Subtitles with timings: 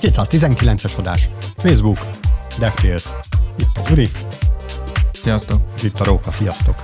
[0.00, 1.28] 219-es adás.
[1.56, 1.98] Facebook,
[2.58, 3.04] DevTales.
[3.56, 4.10] Itt a Uri.
[5.12, 5.60] Sziasztok.
[5.82, 6.74] Itt a Róka, sziasztok.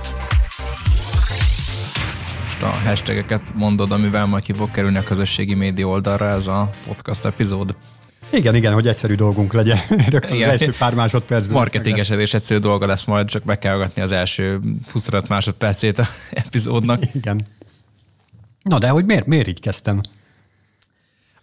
[2.43, 6.69] Most a hashtageket mondod, amivel majd ki fog kerülni a közösségi média oldalra ez a
[6.87, 7.75] podcast epizód.
[8.31, 9.79] Igen, igen, hogy egyszerű dolgunk legyen.
[10.09, 10.49] Rögtön igen.
[10.49, 11.53] az első pár másodpercben.
[11.53, 14.59] Marketingesedés egyszerű dolga lesz majd, csak meg kell az első
[14.91, 16.05] 25 másodpercét a
[16.45, 17.13] epizódnak.
[17.13, 17.41] Igen.
[18.63, 20.01] Na de hogy miért, miért így kezdtem?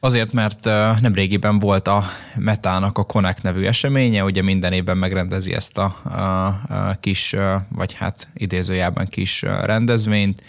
[0.00, 0.64] Azért, mert
[1.00, 2.04] nem régiben volt a
[2.36, 7.36] Metának a Connect nevű eseménye, ugye minden évben megrendezi ezt a, a, a kis,
[7.68, 10.42] vagy hát idézőjában kis rendezvényt,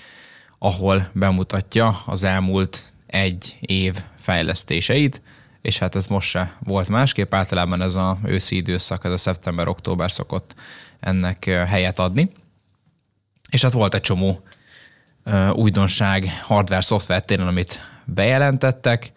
[0.59, 5.21] ahol bemutatja az elmúlt egy év fejlesztéseit,
[5.62, 10.12] és hát ez most se volt másképp, általában ez a őszi időszak, ez a szeptember-október
[10.12, 10.55] szokott
[10.99, 12.31] ennek helyet adni.
[13.49, 14.43] És hát volt egy csomó
[15.52, 19.12] újdonság hardware-szoftver téren, amit bejelentettek,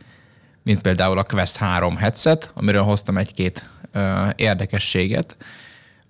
[0.63, 3.69] mint például a Quest 3 headset, amiről hoztam egy-két
[4.37, 5.37] érdekességet,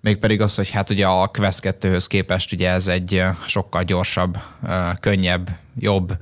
[0.01, 4.37] mégpedig az, hogy hát ugye a Quest 2-höz képest ugye ez egy sokkal gyorsabb,
[4.99, 6.17] könnyebb, jobb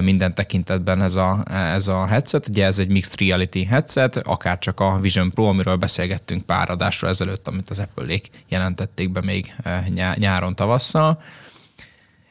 [0.00, 2.48] minden tekintetben ez a, ez a headset.
[2.48, 7.08] Ugye ez egy mixed reality headset, akár csak a Vision Pro, amiről beszélgettünk pár adásra
[7.08, 9.54] ezelőtt, amit az Apple-ék jelentették be még
[10.14, 11.22] nyáron, tavasszal.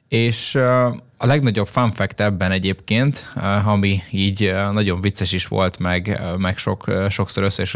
[0.09, 0.55] És
[1.17, 3.33] a legnagyobb fun fact ebben egyébként,
[3.65, 7.73] ami így nagyon vicces is volt, meg, meg sok, sokszor össze is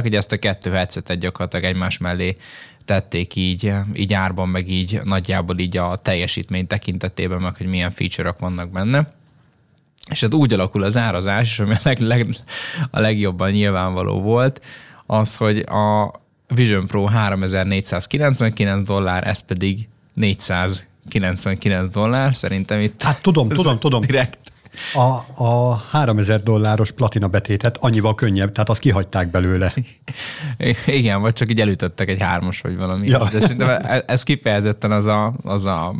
[0.00, 2.36] hogy ezt a kettő headsetet gyakorlatilag egymás mellé
[2.84, 8.38] tették így, így árban, meg így nagyjából így a teljesítmény tekintetében, meg hogy milyen feature-ok
[8.38, 9.12] vannak benne.
[10.10, 12.28] És hát úgy alakul az árazás, és ami a, leg, leg,
[12.90, 14.64] a legjobban nyilvánvaló volt,
[15.06, 16.12] az, hogy a
[16.48, 19.88] Vision Pro 3499 dollár, ez pedig
[21.08, 23.02] 499 dollár, szerintem itt...
[23.02, 24.00] Hát tudom, tudom, tudom.
[24.00, 24.38] Direkt.
[24.94, 29.74] A, a 3000 dolláros platina betétet annyival könnyebb, tehát azt kihagyták belőle.
[30.86, 33.08] Igen, vagy csak így elütöttek egy hármas, vagy valami.
[33.08, 33.28] Ja.
[33.32, 35.94] De szerintem e- ez kifejezetten az a, az a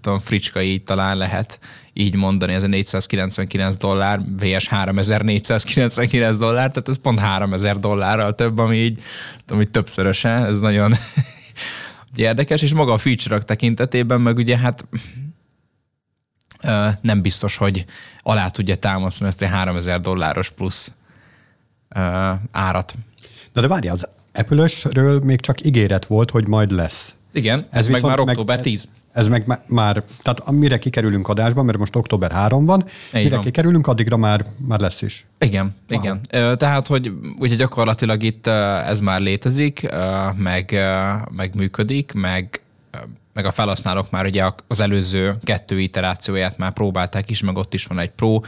[0.00, 1.58] tudom, fricska így talán lehet
[1.92, 8.58] így mondani, ez a 499 dollár, VS 3499 dollár, tehát ez pont 3000 dollárral több,
[8.58, 9.02] ami így,
[9.48, 10.94] ami többszöröse, ez nagyon
[12.14, 14.86] érdekes, és maga a feature tekintetében meg ugye hát
[17.00, 17.84] nem biztos, hogy
[18.18, 20.92] alá tudja támasztani ezt a 3000 dolláros plusz
[22.50, 22.94] árat.
[23.52, 27.14] Na de várj, az Apple-ösről még csak ígéret volt, hogy majd lesz.
[27.32, 28.88] Igen, ez, ez meg már október meg, 10.
[29.12, 33.44] Ez meg már, tehát mire kikerülünk adásba, mert most október 3 van, Így mire van.
[33.44, 35.26] kikerülünk, addigra már, már lesz is.
[35.38, 36.02] Igen, Aha.
[36.02, 36.20] igen.
[36.56, 38.46] Tehát, hogy ugye gyakorlatilag itt
[38.86, 39.88] ez már létezik,
[40.36, 40.78] meg,
[41.36, 42.60] meg működik, meg
[43.32, 47.84] meg a felhasználók már ugye az előző kettő iterációját már próbálták is, meg ott is
[47.84, 48.40] van egy Pro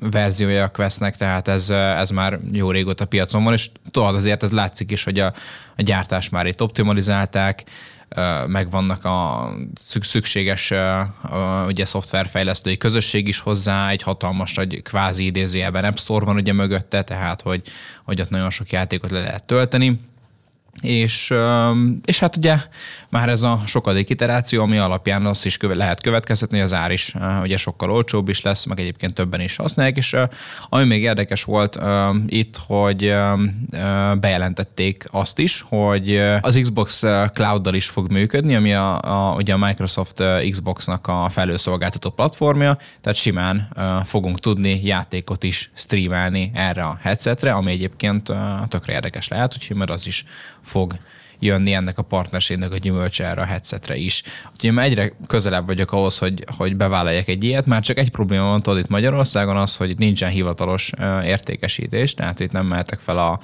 [0.00, 4.52] verziója a Questnek, tehát ez, ez már jó régóta piacon van, és tudod azért ez
[4.52, 5.32] látszik is, hogy a,
[5.76, 7.64] a gyártás már itt optimalizálták,
[8.46, 9.48] megvannak a
[10.02, 10.72] szükséges
[11.66, 17.02] ugye szoftverfejlesztői közösség is hozzá, egy hatalmas nagy kvázi idézőjelben App Store van ugye mögötte,
[17.02, 17.62] tehát hogy,
[18.04, 20.00] hogy ott nagyon sok játékot le lehet tölteni
[20.82, 21.34] és,
[22.04, 22.56] és hát ugye
[23.08, 27.14] már ez a sokadik iteráció, ami alapján azt is köve, lehet következtetni, az ár is
[27.42, 30.16] ugye sokkal olcsóbb is lesz, meg egyébként többen is használják, és
[30.68, 31.78] ami még érdekes volt
[32.26, 33.14] itt, hogy
[34.20, 39.58] bejelentették azt is, hogy az Xbox Cloud-dal is fog működni, ami a, a, ugye a
[39.58, 43.68] Microsoft Xbox-nak a felőszolgáltató platformja, tehát simán
[44.04, 48.32] fogunk tudni játékot is streamelni erre a headsetre, ami egyébként
[48.68, 50.24] tökre érdekes lehet, úgyhogy mert az is
[50.68, 50.96] fog
[51.38, 54.22] jönni ennek a partnerségnek a gyümölcse erre a headsetre is.
[54.52, 58.44] Úgyhogy én egyre közelebb vagyok ahhoz, hogy, hogy bevállaljak egy ilyet, már csak egy probléma
[58.44, 60.90] van tudod itt Magyarországon az, hogy itt nincsen hivatalos
[61.24, 63.40] értékesítés, tehát itt nem mehetek fel a,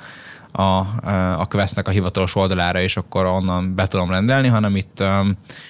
[0.62, 0.78] a,
[1.38, 5.02] a Questnek a hivatalos oldalára, és akkor onnan be tudom rendelni, hanem itt,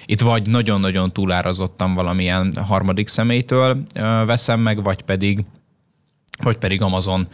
[0.05, 3.83] itt vagy nagyon-nagyon túlárazottan valamilyen harmadik személytől
[4.25, 5.45] veszem meg, vagy pedig,
[6.43, 7.27] vagy pedig Amazon,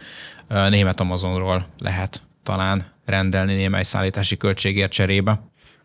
[0.48, 5.40] német Amazonról lehet talán rendelni némely szállítási költségért cserébe.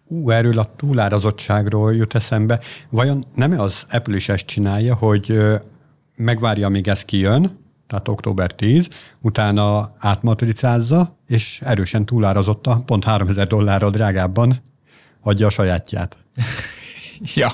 [0.07, 2.59] Ú, erről a túlárazottságról jut eszembe.
[2.89, 5.39] Vajon nem az Apple is ezt csinálja, hogy
[6.15, 8.87] megvárja, amíg ez kijön, tehát október 10,
[9.21, 14.61] utána átmatricázza, és erősen túlárazotta, pont 3000 dollárra drágábban
[15.21, 16.17] adja a sajátját.
[17.35, 17.51] ja,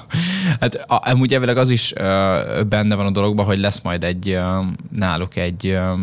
[0.59, 2.01] hát amúgy evileg az is uh,
[2.63, 5.99] benne van a dologban, hogy lesz majd egy uh, náluk egy uh,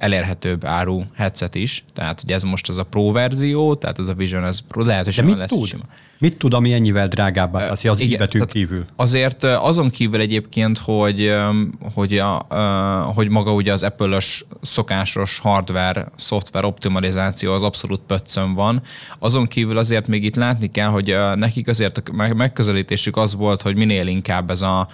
[0.00, 4.14] elérhetőbb áru headset is, tehát hogy ez most az a Pro verzió, tehát ez a
[4.14, 5.66] Vision, ez Pro, lehet, hogy De mit lesz tud?
[5.66, 5.82] Sima.
[6.18, 8.84] Mit tud, ami ennyivel drágábbá teszi az Igen, betűn kívül?
[8.96, 11.34] Azért azon kívül egyébként, hogy,
[11.94, 12.46] hogy, a,
[13.14, 18.82] hogy maga ugye az Apple-ös szokásos hardware, szoftver optimalizáció az abszolút pöccön van,
[19.18, 23.76] azon kívül azért még itt látni kell, hogy nekik azért a megközelítésük az volt, hogy
[23.76, 24.88] minél inkább ez a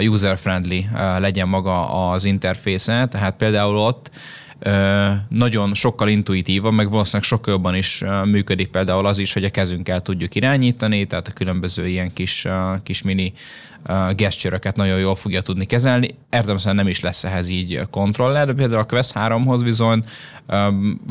[0.00, 0.88] user-friendly
[1.18, 4.10] legyen maga az interfésze, tehát például ott
[5.28, 10.00] nagyon sokkal intuitívabb, meg valószínűleg sokkal jobban is működik például az is, hogy a kezünkkel
[10.00, 12.46] tudjuk irányítani, tehát a különböző ilyen kis,
[12.82, 13.32] kis mini
[14.16, 16.14] gesztjöröket nagyon jól fogja tudni kezelni.
[16.30, 20.04] Értelmesen nem is lesz ehhez így kontroller, de például a Quest 3-hoz bizony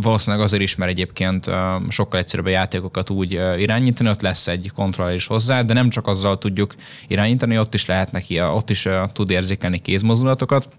[0.01, 1.49] valószínűleg azért is, mert egyébként
[1.89, 6.07] sokkal egyszerűbb a játékokat úgy irányítani, ott lesz egy kontroller is hozzá, de nem csak
[6.07, 6.75] azzal tudjuk
[7.07, 10.69] irányítani, ott is lehet neki, ott is tud érzékelni kézmozdulatokat,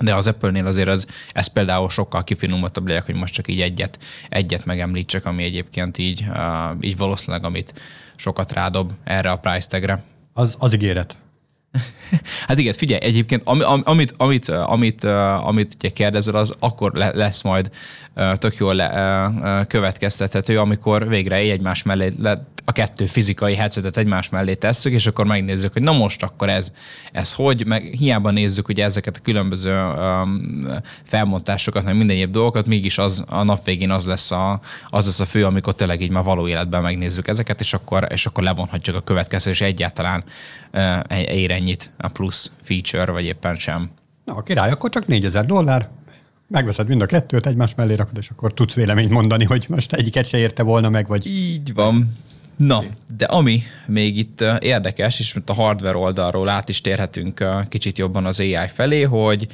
[0.00, 3.98] de az Apple-nél azért az, ez például sokkal kifinomultabb legyek, hogy most csak így egyet,
[4.28, 6.24] egyet megemlítsek, ami egyébként így,
[6.80, 7.74] így valószínűleg, amit
[8.16, 10.02] sokat rádob erre a price tagre.
[10.32, 11.16] Az, az ígéret.
[12.46, 15.04] Hát igen, figyelj, egyébként amit, amit, amit, amit,
[15.40, 17.70] amit ugye kérdezel, az akkor lesz majd
[18.34, 18.82] tök jól
[19.66, 22.12] következtethető, amikor végre egymás mellé
[22.68, 26.72] a kettő fizikai headsetet egymás mellé tesszük, és akkor megnézzük, hogy na most akkor ez,
[27.12, 30.66] ez hogy, meg hiába nézzük hogy ezeket a különböző um,
[31.04, 34.60] felmontásokat, meg minden egyéb dolgokat, mégis az a nap végén az lesz a,
[34.90, 38.26] az lesz a fő, amikor tényleg így már való életben megnézzük ezeket, és akkor, és
[38.26, 40.24] akkor levonhatjuk a következés, és egyáltalán
[40.72, 43.90] uh, ér ennyit a plusz feature, vagy éppen sem.
[44.24, 45.88] Na, a király, akkor csak 4000 dollár,
[46.48, 50.26] megveszed mind a kettőt, egymás mellé rakod, és akkor tudsz véleményt mondani, hogy most egyiket
[50.26, 51.26] se érte volna meg, vagy...
[51.26, 52.26] Így van.
[52.58, 52.84] Na,
[53.16, 58.40] de ami még itt érdekes, és a hardware oldalról át is térhetünk kicsit jobban az
[58.40, 59.46] AI felé, hogy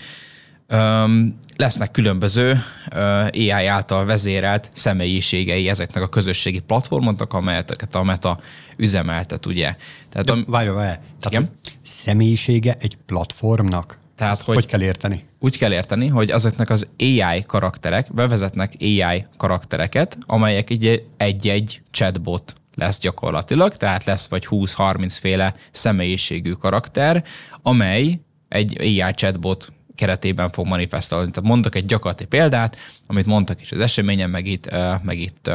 [0.71, 2.53] um, lesznek különböző
[2.93, 8.39] uh, AI által vezérelt személyiségei ezeknek a közösségi platformoknak, amelyeket a Meta
[8.77, 9.77] üzemeltet, ugye.
[10.09, 10.89] Tehát, a, várj, várj.
[11.21, 11.51] Tehát igen?
[11.83, 13.99] személyisége egy platformnak?
[14.17, 15.25] Tehát, hogy, hogy kell érteni?
[15.39, 20.71] Úgy kell érteni, hogy azoknak az AI karakterek, bevezetnek AI karaktereket, amelyek
[21.17, 27.25] egy-egy chatbot lesz gyakorlatilag, tehát lesz vagy 20-30 féle személyiségű karakter,
[27.63, 31.31] amely egy AI chatbot keretében fog manifestálni.
[31.31, 32.77] Tehát mondok egy gyakorlati példát,
[33.07, 34.71] amit mondtak is az eseményen, meg itt,
[35.03, 35.51] meg itt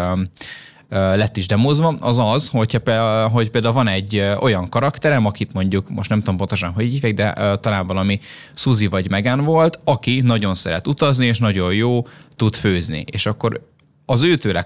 [0.89, 5.89] lett is demozva, az az, hogyha például, hogy például van egy olyan karakterem, akit mondjuk,
[5.89, 8.19] most nem tudom pontosan, hogy hívják, de talán valami
[8.53, 13.03] Suzy vagy Megan volt, aki nagyon szeret utazni, és nagyon jó tud főzni.
[13.11, 13.67] És akkor
[14.09, 14.65] az őtőle,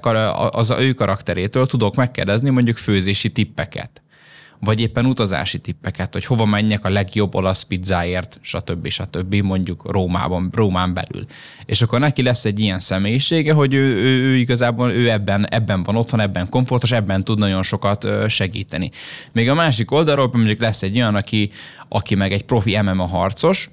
[0.51, 4.01] az a ő karakterétől tudok megkérdezni mondjuk főzési tippeket
[4.59, 8.87] vagy éppen utazási tippeket, hogy hova menjek a legjobb olasz pizzáért, stb.
[8.87, 9.35] stb.
[9.35, 11.25] mondjuk Rómában, Rómán belül.
[11.65, 15.83] És akkor neki lesz egy ilyen személyisége, hogy ő, ő, ő igazából ő ebben, ebben
[15.83, 18.91] van otthon, ebben komfortos, ebben tud nagyon sokat segíteni.
[19.31, 21.51] Még a másik oldalról mondjuk lesz egy olyan, aki,
[21.87, 23.69] aki meg egy profi MMA harcos,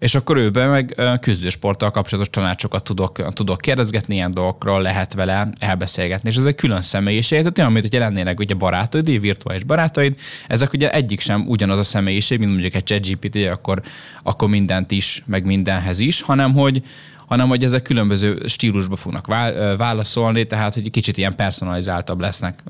[0.00, 6.30] és akkor őben meg küzdősporttal kapcsolatos tanácsokat tudok, tudok kérdezgetni, ilyen dolgokról lehet vele elbeszélgetni,
[6.30, 10.72] és ez egy külön személyiség, tehát olyan, mint hogy lennének ugye barátaid, virtuális barátaid, ezek
[10.72, 13.82] ugye egyik sem ugyanaz a személyiség, mint mondjuk egy ChatGPT, akkor,
[14.22, 16.82] akkor mindent is, meg mindenhez is, hanem hogy,
[17.26, 19.26] hanem hogy ezek különböző stílusba fognak
[19.76, 22.62] válaszolni, tehát hogy kicsit ilyen personalizáltabb lesznek.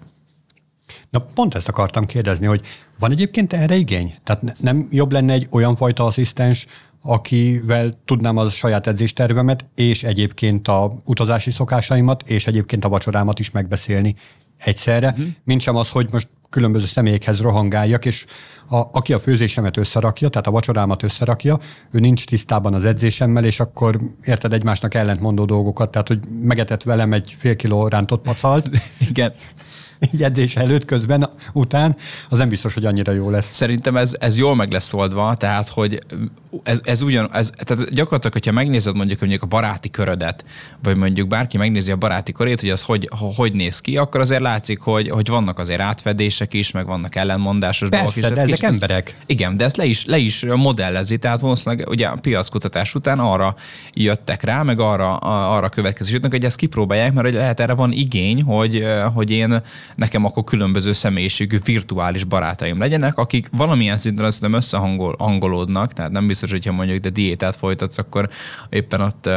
[1.10, 2.60] Na pont ezt akartam kérdezni, hogy
[2.98, 4.14] van egyébként erre igény?
[4.24, 6.66] Tehát nem jobb lenne egy olyan fajta asszisztens,
[7.02, 13.50] akivel tudnám az saját edzéstervemet, és egyébként a utazási szokásaimat, és egyébként a vacsorámat is
[13.50, 14.14] megbeszélni
[14.56, 15.26] egyszerre, uh-huh.
[15.44, 18.26] mint sem az, hogy most különböző személyekhez rohangáljak, és
[18.68, 21.58] a, aki a főzésemet összerakja, tehát a vacsorámat összerakja,
[21.90, 27.12] ő nincs tisztában az edzésemmel, és akkor érted egymásnak ellentmondó dolgokat, tehát hogy megetett velem
[27.12, 28.68] egy fél kiló rántott pacalt.
[29.10, 29.32] Igen
[30.12, 31.96] így edzés előtt, közben, után,
[32.28, 33.52] az nem biztos, hogy annyira jó lesz.
[33.52, 36.02] Szerintem ez, ez jól meg lesz oldva, tehát, hogy
[36.62, 40.44] ez, ez ugyan, ez, tehát gyakorlatilag, hogyha megnézed mondjuk, mondjuk a baráti körödet,
[40.82, 44.40] vagy mondjuk bárki megnézi a baráti körét, hogy az hogy, hogy néz ki, akkor azért
[44.40, 48.36] látszik, hogy, hogy vannak azért átfedések is, meg vannak ellenmondásos Persze, dolgok is.
[48.36, 49.18] de ezek ezt, emberek.
[49.26, 53.54] Igen, de ezt le is, le is modellezi, tehát valószínűleg ugye a piackutatás után arra
[53.92, 58.42] jöttek rá, meg arra, arra következés jutnak, hogy ezt kipróbálják, mert lehet erre van igény,
[58.42, 59.62] hogy, hogy én
[59.96, 66.26] nekem akkor különböző személyiségű virtuális barátaim legyenek, akik valamilyen szinten azt nem összehangolódnak, tehát nem
[66.26, 68.28] biztos, hogyha mondjuk de diétát folytatsz, akkor
[68.68, 69.28] éppen ott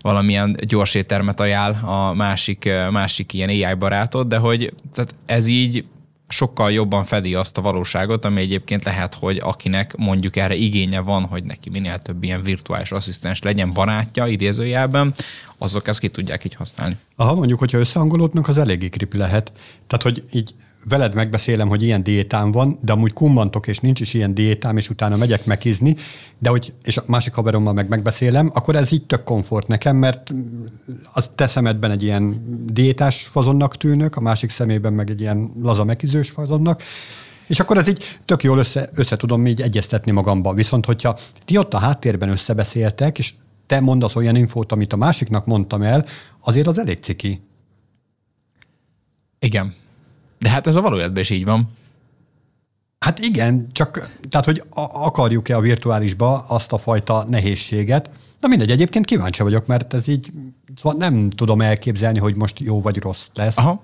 [0.00, 5.84] valamilyen gyors éttermet ajánl a másik, másik ilyen AI barátod, de hogy tehát ez így
[6.28, 11.24] sokkal jobban fedi azt a valóságot, ami egyébként lehet, hogy akinek mondjuk erre igénye van,
[11.24, 15.14] hogy neki minél több ilyen virtuális asszisztens legyen barátja idézőjelben,
[15.64, 16.96] azok ezt ki tudják így használni.
[17.16, 19.52] Aha, mondjuk, hogyha összehangolódnak, az eléggé kripi lehet.
[19.86, 20.54] Tehát, hogy így
[20.88, 24.90] veled megbeszélem, hogy ilyen diétám van, de amúgy kummantok, és nincs is ilyen diétám, és
[24.90, 25.96] utána megyek megizni,
[26.38, 30.32] de hogy, és a másik haverommal meg megbeszélem, akkor ez így tök komfort nekem, mert
[31.12, 35.84] az te szemedben egy ilyen diétás fazonnak tűnök, a másik szemében meg egy ilyen laza
[35.84, 36.82] megizős fazonnak,
[37.46, 40.54] és akkor ez így tök jól össze, össze tudom így egyeztetni magamba.
[40.54, 43.34] Viszont, hogyha ti ott a háttérben összebeszéltek, és
[43.66, 46.06] te mondasz olyan infót, amit a másiknak mondtam el,
[46.40, 47.40] azért az elég ciki.
[49.38, 49.74] Igen.
[50.38, 51.68] De hát ez a valójában is így van.
[52.98, 58.10] Hát igen, csak tehát, hogy akarjuk-e a virtuálisba azt a fajta nehézséget.
[58.40, 60.32] Na mindegy, egyébként kíváncsi vagyok, mert ez így
[60.76, 63.58] szóval nem tudom elképzelni, hogy most jó vagy rossz lesz.
[63.58, 63.82] Aha.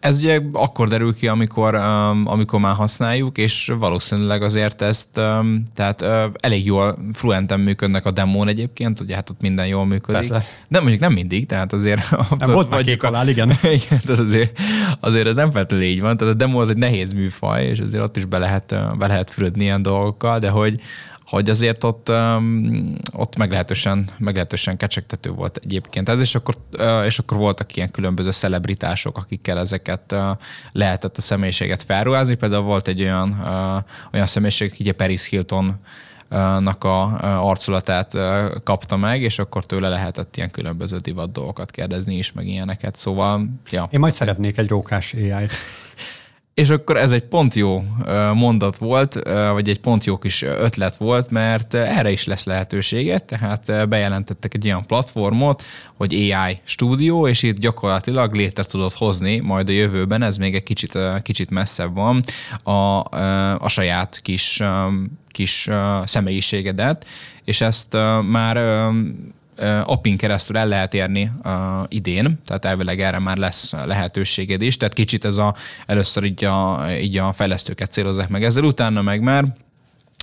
[0.00, 5.62] Ez ugye akkor derül ki, amikor, um, amikor már használjuk, és valószínűleg azért ezt, um,
[5.74, 6.04] tehát
[6.40, 10.28] elég jól, fluenten működnek a demón egyébként, ugye hát ott minden jól működik.
[10.28, 10.46] Persze.
[10.68, 12.10] De mondjuk nem mindig, tehát azért...
[12.38, 13.50] Nem, volt már kék alá, igen.
[13.62, 14.58] igen tehát azért,
[15.00, 18.02] azért ez nem feltétlenül így van, tehát a demo az egy nehéz műfaj, és azért
[18.02, 20.80] ott is be lehet, be lehet fürödni ilyen dolgokkal, de hogy
[21.28, 27.18] hogy azért ott, um, ott meglehetősen, meglehetősen kecsegtető volt egyébként ez, és akkor, uh, és
[27.18, 30.20] akkor voltak ilyen különböző celebritások, akikkel ezeket uh,
[30.72, 32.34] lehetett a személyiséget felruházni.
[32.34, 35.80] Például volt egy olyan, uh, olyan személyiség, aki Paris Hilton
[36.58, 37.18] nak a
[37.48, 38.12] arculatát
[38.64, 42.96] kapta meg, és akkor tőle lehetett ilyen különböző divat dolgokat kérdezni is, meg ilyeneket.
[42.96, 43.88] Szóval, ja.
[43.90, 45.52] Én majd szeretnék egy rókás AI-t.
[46.58, 47.84] És akkor ez egy pont jó
[48.34, 49.18] mondat volt,
[49.52, 54.64] vagy egy pont jó kis ötlet volt, mert erre is lesz lehetősége, tehát bejelentettek egy
[54.64, 55.62] olyan platformot,
[55.94, 60.62] hogy AI stúdió, és itt gyakorlatilag létre tudod hozni majd a jövőben, ez még egy
[60.62, 62.22] kicsit, kicsit messzebb van,
[62.62, 62.98] a,
[63.58, 64.62] a saját kis
[65.28, 65.68] kis
[66.04, 67.06] személyiségedet,
[67.44, 67.96] és ezt
[68.30, 68.56] már
[69.84, 71.52] appin keresztül el lehet érni uh,
[71.88, 75.54] idén, tehát elvileg erre már lesz lehetőséged is, tehát kicsit ez a,
[75.86, 79.44] először így a, így a fejlesztőket célozzák meg ezzel, utána meg már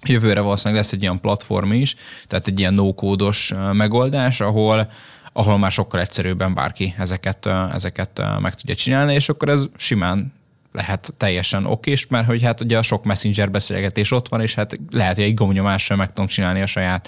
[0.06, 1.96] jövőre valószínűleg lesz egy ilyen platform is,
[2.27, 4.89] tehát egy ilyen no-kódos megoldás, ahol
[5.38, 10.34] ahol már sokkal egyszerűbben bárki ezeket, ezeket meg tudja csinálni, és akkor ez simán
[10.72, 14.80] lehet teljesen okés, mert hogy hát ugye a sok messenger beszélgetés ott van, és hát
[14.92, 17.08] lehet, hogy egy gomnyomással meg tudom csinálni a saját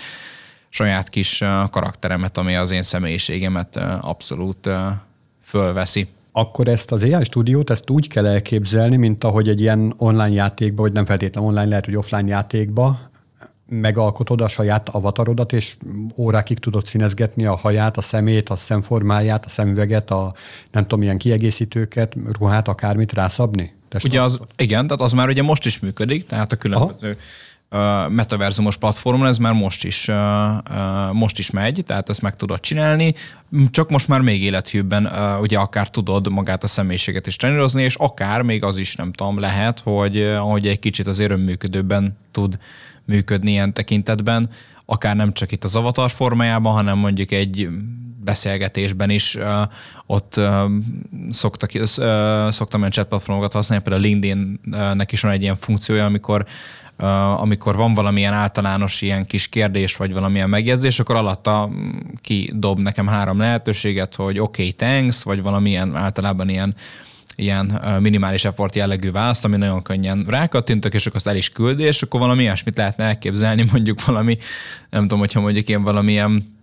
[0.70, 4.70] saját kis karakteremet, ami az én személyiségemet abszolút
[5.44, 6.08] fölveszi.
[6.32, 10.82] Akkor ezt az AI stúdiót, ezt úgy kell elképzelni, mint ahogy egy ilyen online játékba,
[10.82, 13.00] vagy nem feltétlenül online, lehet, hogy offline játékba,
[13.70, 15.78] megalkotod a saját avatarodat, és
[16.18, 20.34] órákig tudod színezgetni a haját, a szemét, a szemformáját, a szemüveget, a
[20.72, 23.76] nem tudom, milyen kiegészítőket, ruhát, akármit rászabni?
[24.04, 27.16] Ugye az, igen, tehát az már ugye most is működik, tehát a különböző Aha
[28.10, 30.10] metaverzumos platformon, ez már most is,
[31.12, 33.14] most is megy, tehát ezt meg tudod csinálni,
[33.70, 38.42] csak most már még élethűbben ugye akár tudod magát a személyiséget is trenírozni, és akár
[38.42, 42.58] még az is nem tudom, lehet, hogy, hogy egy kicsit az örömműködőben tud
[43.06, 44.50] működni ilyen tekintetben,
[44.86, 47.70] akár nem csak itt az avatar formájában, hanem mondjuk egy
[48.24, 49.38] beszélgetésben is
[50.06, 50.40] ott
[51.30, 51.72] szoktak,
[52.50, 56.46] szoktam olyan chat platformokat használni, például a LinkedIn-nek is van egy ilyen funkciója, amikor
[57.38, 61.90] amikor van valamilyen általános ilyen kis kérdés, vagy valamilyen megjegyzés, akkor alatta mm,
[62.22, 66.76] kidob nekem három lehetőséget, hogy oké, okay, thanks, vagy valamilyen általában ilyen
[67.40, 71.84] ilyen minimális effort jellegű választ, ami nagyon könnyen rákattintok, és akkor azt el is küldi,
[71.84, 74.38] és akkor valami ilyesmit lehetne elképzelni, mondjuk valami,
[74.90, 76.57] nem tudom, hogyha mondjuk én valamilyen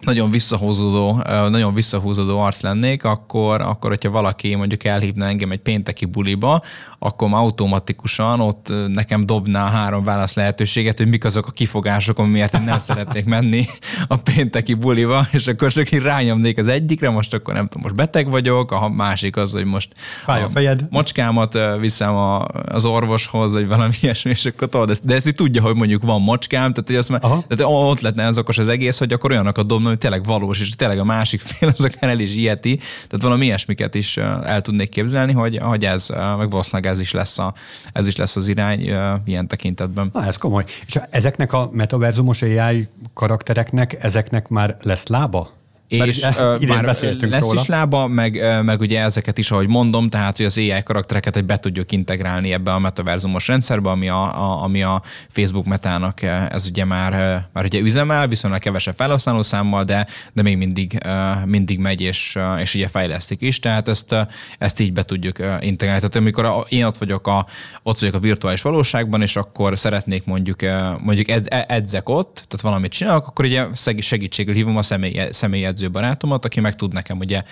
[0.00, 6.04] nagyon visszahúzódó, nagyon visszahúzódó arc lennék, akkor, akkor hogyha valaki mondjuk elhívna engem egy pénteki
[6.04, 6.62] buliba,
[6.98, 12.62] akkor automatikusan ott nekem dobná három válasz lehetőséget, hogy mik azok a kifogások, amiért én
[12.62, 13.64] nem szeretnék menni
[14.08, 17.94] a pénteki buliba, és akkor csak én rányomnék az egyikre, most akkor nem tudom, most
[17.94, 19.92] beteg vagyok, a másik az, hogy most
[20.24, 20.86] Fáj a fejed.
[20.90, 25.62] mocskámat viszem a, az orvoshoz, vagy valami ilyesmi, és akkor tudod, de ezt így tudja,
[25.62, 28.98] hogy mondjuk van macskám, tehát, hogy azt már, tehát ott lenne ez okos az egész,
[28.98, 32.18] hogy akkor olyanokat dobna, hogy tényleg valós, és tényleg a másik fél az akár el
[32.18, 37.00] is ilyeti, tehát valami ilyesmiket is el tudnék képzelni, hogy, hogy ez, meg valószínűleg ez
[37.00, 37.54] is lesz, a,
[37.92, 38.80] ez is lesz az irány
[39.24, 40.10] ilyen tekintetben.
[40.12, 40.64] Na, ez komoly.
[40.86, 45.54] És ezeknek a metaverzumos AI karaktereknek, ezeknek már lesz lába?
[45.88, 47.60] És uh, már lesz róla.
[47.60, 51.44] is lába, meg, meg ugye ezeket is, ahogy mondom, tehát hogy az AI karaktereket egy
[51.44, 56.66] be tudjuk integrálni ebbe a metaverzumos rendszerbe, ami a, a, ami a Facebook metának ez
[56.66, 57.12] ugye már,
[57.52, 60.98] már ugye üzemel, viszonylag kevesebb felhasználószámmal, de, de még mindig,
[61.44, 64.14] mindig megy, és, és ugye fejlesztik is, tehát ezt,
[64.58, 66.00] ezt így be tudjuk integrálni.
[66.00, 67.46] Tehát amikor én ott vagyok a,
[67.82, 70.60] ott vagyok a virtuális valóságban, és akkor szeretnék mondjuk,
[70.98, 73.66] mondjuk edzek ott, tehát valamit csinálok, akkor ugye
[73.98, 77.42] segítségül hívom a személy, személy edző barátomat, aki meg tud nekem ugye,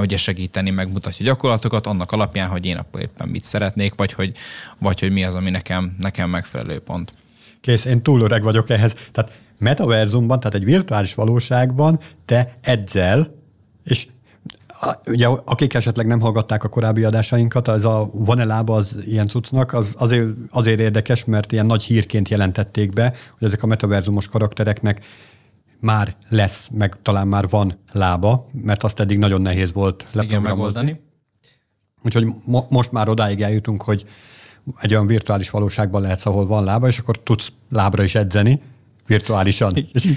[0.00, 4.32] ugye segíteni, megmutatja gyakorlatokat annak alapján, hogy én akkor éppen mit szeretnék, vagy hogy,
[4.78, 7.12] vagy hogy mi az, ami nekem, nekem megfelelő pont.
[7.60, 8.94] Kész, én túl öreg vagyok ehhez.
[9.12, 13.34] Tehát metaverzumban, tehát egy virtuális valóságban te edzel,
[13.84, 14.06] és
[15.06, 19.72] ugye akik esetleg nem hallgatták a korábbi adásainkat, az a van-e lába az ilyen cuccnak,
[19.72, 25.00] az azért, azért érdekes, mert ilyen nagy hírként jelentették be, hogy ezek a metaverzumos karaktereknek
[25.86, 31.00] már lesz, meg talán már van lába, mert azt eddig nagyon nehéz volt leprogramozni.
[32.02, 34.04] Úgyhogy mo- most már odáig eljutunk, hogy
[34.80, 38.60] egy olyan virtuális valóságban lehetsz, ahol van lába, és akkor tudsz lábra is edzeni,
[39.06, 39.72] virtuálisan.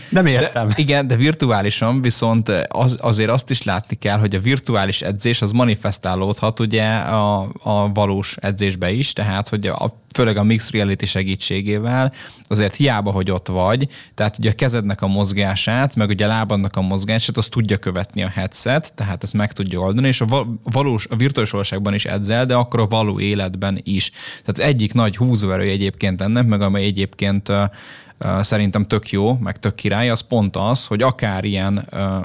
[0.10, 0.68] Nem értem.
[0.68, 5.42] De, igen, de virtuálisan viszont az, azért azt is látni kell, hogy a virtuális edzés
[5.42, 11.06] az manifestálódhat ugye a, a valós edzésbe is, tehát hogy a, főleg a mixed reality
[11.06, 12.14] segítségével
[12.48, 16.76] azért hiába, hogy ott vagy, tehát ugye a kezednek a mozgását, meg ugye a lábadnak
[16.76, 21.08] a mozgását, azt tudja követni a headset, tehát ezt meg tudja oldani, és a valós,
[21.10, 24.12] a virtuális valóságban is edzel, de akkor a való életben is.
[24.46, 27.52] Tehát egyik nagy húzóerő egyébként ennek, meg amely egyébként
[28.40, 31.78] szerintem tök jó, meg tök király, az pont az, hogy akár ilyen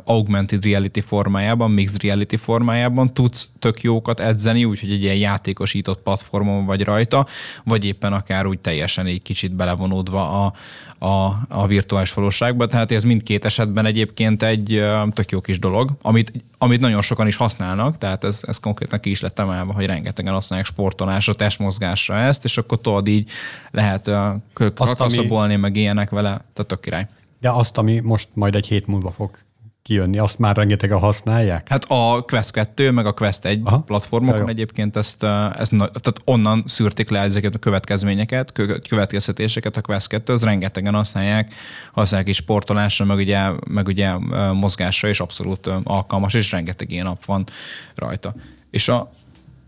[0.04, 6.66] augmented reality formájában, mixed reality formájában tudsz tök jókat edzeni, úgyhogy egy ilyen játékosított platformon
[6.66, 7.26] vagy rajta,
[7.74, 10.52] vagy éppen akár úgy teljesen egy kicsit belevonódva a,
[11.06, 12.66] a, a virtuális valóságba.
[12.66, 17.36] Tehát ez mindkét esetben egyébként egy tök jó kis dolog, amit, amit nagyon sokan is
[17.36, 22.44] használnak, tehát ez, ez konkrétan ki is lett emelve, hogy rengetegen használják sportolásra, testmozgásra ezt,
[22.44, 23.30] és akkor tudod így
[23.70, 24.10] lehet
[24.74, 25.62] kakaszobolni, ami...
[25.62, 27.08] meg ilyenek vele, tehát tök király.
[27.40, 29.38] De azt, ami most majd egy hét múlva fog
[29.84, 31.68] kijönni, azt már rengetegen használják?
[31.68, 33.80] Hát a Quest 2, meg a Quest 1 Aha.
[33.80, 35.22] platformokon ja, egyébként ezt,
[35.58, 38.52] ezt, tehát onnan szűrték le ezeket a következményeket,
[38.88, 41.54] következtetéseket a Quest 2, az rengetegen használják,
[41.92, 44.14] használják is sportolásra, meg ugye, meg ugye
[44.52, 47.46] mozgásra is abszolút alkalmas, és rengeteg ilyen nap van
[47.94, 48.34] rajta.
[48.70, 49.12] És a,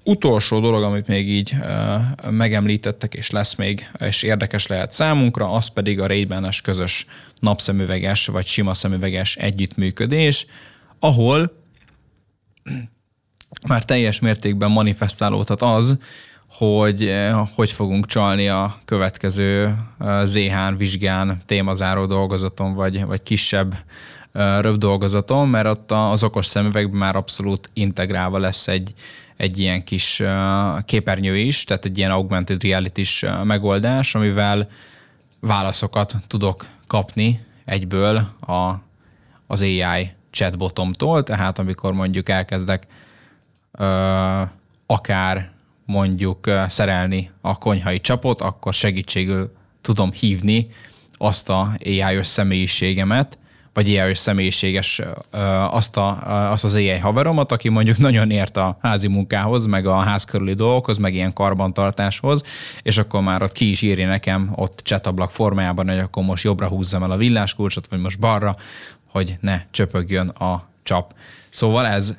[0.07, 5.69] utolsó dolog, amit még így uh, megemlítettek, és lesz még, és érdekes lehet számunkra, az
[5.69, 6.29] pedig a ray
[6.63, 7.07] közös
[7.41, 10.47] napszemüveges vagy sima szemüveges együttműködés,
[10.99, 11.53] ahol
[13.69, 15.99] már teljes mértékben manifestálódhat az,
[16.49, 17.15] hogy
[17.55, 19.77] hogy fogunk csalni a következő
[20.25, 23.75] ZH-n, vizsgán, témazáró dolgozaton, vagy, vagy kisebb
[24.61, 28.93] röbb dolgozaton, mert ott az okos szemüvegben már abszolút integrálva lesz egy,
[29.37, 30.23] egy ilyen kis
[30.85, 33.03] képernyő is, tehát egy ilyen augmented reality
[33.43, 34.69] megoldás, amivel
[35.41, 38.83] válaszokat tudok kapni egyből a,
[39.47, 42.87] az AI chatbotomtól, tehát amikor mondjuk elkezdek
[43.73, 44.43] ö,
[44.87, 45.51] akár
[45.85, 50.69] mondjuk szerelni a konyhai csapot, akkor segítségül tudom hívni
[51.13, 53.39] azt a AI-os személyiségemet,
[53.77, 55.03] vagy ilyen személyiséges
[55.71, 59.95] azt, a, azt az AI haveromat, aki mondjuk nagyon ért a házi munkához, meg a
[59.95, 62.43] ház körüli dolgokhoz, meg ilyen karbantartáshoz,
[62.83, 66.69] és akkor már ott ki is írja nekem ott csetablak formájában, hogy akkor most jobbra
[66.69, 68.57] húzzam el a villáskulcsot, vagy most balra,
[69.11, 71.15] hogy ne csöpögjön a csap.
[71.51, 72.17] Szóval ez,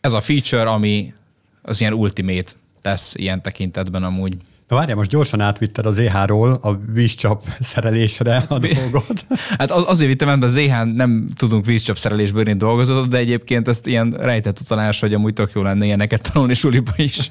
[0.00, 1.14] ez a feature, ami
[1.62, 2.50] az ilyen ultimate
[2.82, 4.36] lesz ilyen tekintetben amúgy.
[4.74, 9.26] Na várjál, most gyorsan átvitted az EH-ról a vízcsap szerelésre a dolgot.
[9.58, 13.68] Hát az, azért vittem, mert az EH nem tudunk vízcsap szerelésből én dolgozatot, de egyébként
[13.68, 17.18] ezt ilyen rejtett utalás, hogy amúgy tök jó lenne ilyeneket tanulni suliba is.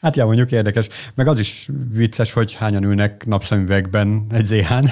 [0.00, 0.88] Hát ja, mondjuk érdekes.
[1.14, 4.90] Meg az is vicces, hogy hányan ülnek napszemüvegben egy ZH-n.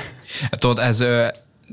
[0.51, 1.05] Hát tudod, ez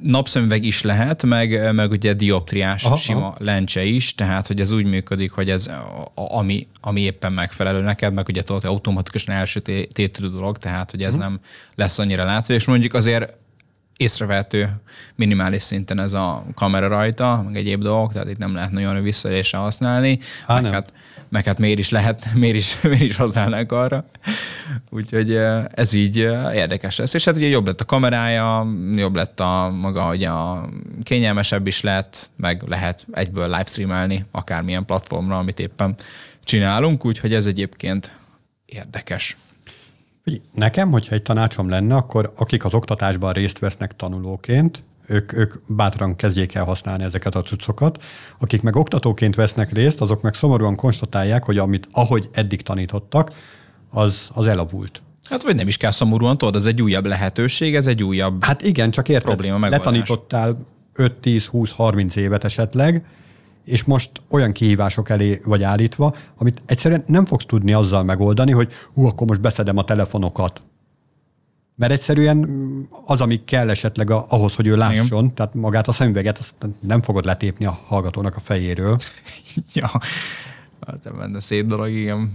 [0.02, 3.36] napszemüveg is lehet, meg, meg ugye dioptriás aha, sima aha.
[3.40, 5.70] lencse is, tehát hogy ez úgy működik, hogy ez
[6.14, 9.60] ami, ami éppen megfelelő neked, meg ugye tudod, automatikusan első
[9.94, 11.30] tételű dolog, tehát hogy ez uh-huh.
[11.30, 11.40] nem
[11.76, 13.34] lesz annyira látva, és mondjuk azért
[13.98, 14.70] észrevehető
[15.16, 19.60] minimális szinten ez a kamera rajta, meg egyéb dolgok, tehát itt nem lehet nagyon visszaéléssel
[19.60, 20.20] használni.
[20.48, 20.94] Há, meg, hát,
[21.30, 24.06] meg hát miért is lehet, miért is, miért is használnánk arra.
[24.90, 25.36] Úgyhogy
[25.74, 26.18] ez így
[26.54, 27.14] érdekes lesz.
[27.14, 30.70] És hát ugye jobb lett a kamerája, jobb lett a maga, hogy a
[31.04, 35.96] kényelmesebb is lett, meg lehet egyből livestreamelni akármilyen platformra, amit éppen
[36.44, 38.12] csinálunk, úgyhogy ez egyébként
[38.66, 39.38] érdekes.
[40.54, 46.16] Nekem, hogyha egy tanácsom lenne, akkor akik az oktatásban részt vesznek tanulóként, ők, ők bátran
[46.16, 48.04] kezdjék el használni ezeket a cuccokat.
[48.40, 53.32] Akik meg oktatóként vesznek részt, azok meg szomorúan konstatálják, hogy amit ahogy eddig tanítottak,
[53.90, 55.02] az, az elavult.
[55.24, 58.62] Hát vagy nem is kell szomorúan, tudod, ez egy újabb lehetőség, ez egy újabb Hát
[58.62, 59.86] igen, csak érted, probléma megoldás.
[59.86, 63.06] letanítottál 5-10-20-30 évet esetleg,
[63.64, 68.72] és most olyan kihívások elé vagy állítva, amit egyszerűen nem fogsz tudni azzal megoldani, hogy
[68.94, 70.62] hú, akkor most beszedem a telefonokat.
[71.76, 72.48] Mert egyszerűen
[73.06, 75.34] az, ami kell esetleg a, ahhoz, hogy ő lásson, Igen.
[75.34, 78.98] tehát magát a szemüveget, azt nem fogod letépni a hallgatónak a fejéről.
[79.74, 79.92] ja,
[80.88, 82.34] hát benne szép dolog, igen.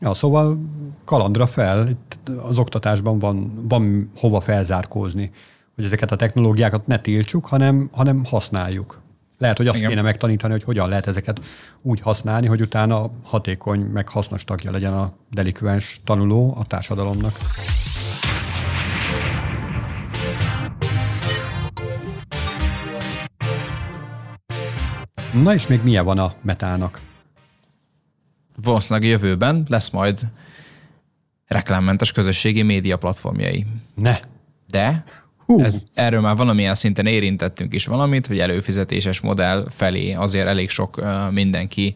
[0.00, 0.58] Ja, szóval
[1.04, 5.30] kalandra fel, itt az oktatásban van, van hova felzárkózni,
[5.74, 9.04] hogy ezeket a technológiákat ne tiltsuk, hanem, hanem használjuk.
[9.38, 9.88] Lehet, hogy azt Igen.
[9.88, 11.40] kéne megtanítani, hogy hogyan lehet ezeket
[11.82, 17.38] úgy használni, hogy utána hatékony, meg hasznos tagja legyen a delikvens tanuló a társadalomnak.
[25.42, 27.00] Na és még milyen van a metának?
[28.62, 30.20] Valószínűleg jövőben lesz majd
[31.46, 33.66] reklámmentes közösségi média platformjai.
[33.94, 34.14] Ne.
[34.66, 35.04] De
[35.46, 35.60] Hú.
[35.60, 40.96] Ez, erről már valamilyen szinten érintettünk is valamit, hogy előfizetéses modell felé azért elég sok
[40.96, 41.94] uh, mindenki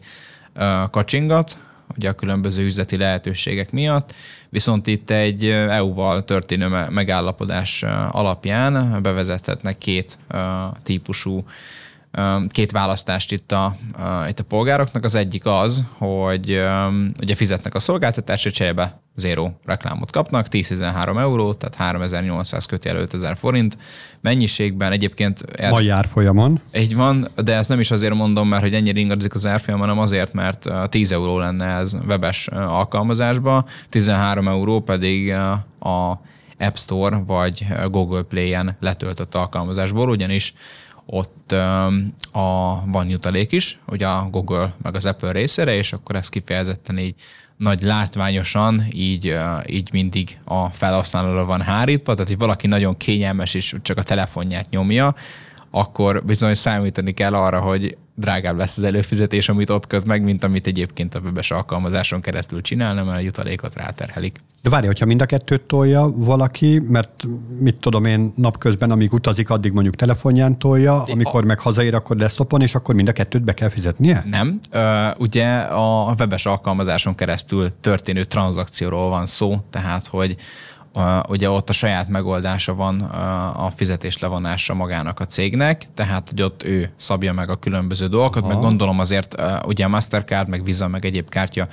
[0.55, 1.57] uh, kacsingat,
[1.97, 4.13] ugye a különböző üzleti lehetőségek miatt,
[4.49, 10.17] viszont itt egy EU-val történő megállapodás alapján bevezethetnek két
[10.83, 11.45] típusú
[12.47, 13.75] két választást itt a,
[14.27, 15.03] itt a polgároknak.
[15.03, 16.61] Az egyik az, hogy
[17.21, 23.77] ugye fizetnek a szolgáltatásra, cserébe zéró reklámot kapnak, 10-13 euró, tehát 3800 köti 5000 forint
[24.21, 24.91] mennyiségben.
[24.91, 25.41] Egyébként...
[25.55, 26.61] Er, Mai árfolyamon.
[26.75, 29.99] Így van, de ezt nem is azért mondom, mert hogy ennyire ingadozik az árfolyam, hanem
[29.99, 35.31] azért, mert 10 euró lenne ez webes alkalmazásba, 13 euró pedig
[35.79, 36.21] a
[36.59, 40.53] App Store vagy Google Play-en letöltött alkalmazásból, ugyanis
[41.13, 41.51] ott
[42.31, 46.97] a, van jutalék is, ugye a Google meg az Apple részére, és akkor ez kifejezetten
[46.97, 47.15] így
[47.57, 53.75] nagy látványosan így, így mindig a felhasználóra van hárítva, tehát hogy valaki nagyon kényelmes és
[53.81, 55.15] csak a telefonját nyomja,
[55.71, 60.43] akkor bizony számítani kell arra, hogy drágább lesz az előfizetés, amit ott köt meg, mint
[60.43, 64.39] amit egyébként a webes alkalmazáson keresztül csinálna, mert a jutalékot ráterhelik.
[64.61, 67.23] De várj, hogyha mind a kettőt tolja valaki, mert
[67.59, 71.45] mit tudom én, napközben, amíg utazik, addig mondjuk telefonján tolja, amikor a...
[71.45, 74.23] meg hazaér, akkor desktopon, és akkor mind a kettőt be kell fizetnie?
[74.25, 74.59] Nem.
[74.71, 80.35] Ö, ugye a webes alkalmazáson keresztül történő tranzakcióról van szó, tehát hogy
[81.29, 83.01] ugye ott a saját megoldása van
[83.55, 88.43] a fizetés levonása magának a cégnek, tehát hogy ott ő szabja meg a különböző dolgokat,
[88.43, 88.53] Aha.
[88.53, 91.67] meg gondolom azért ugye a Mastercard, meg Visa, meg egyéb kártya,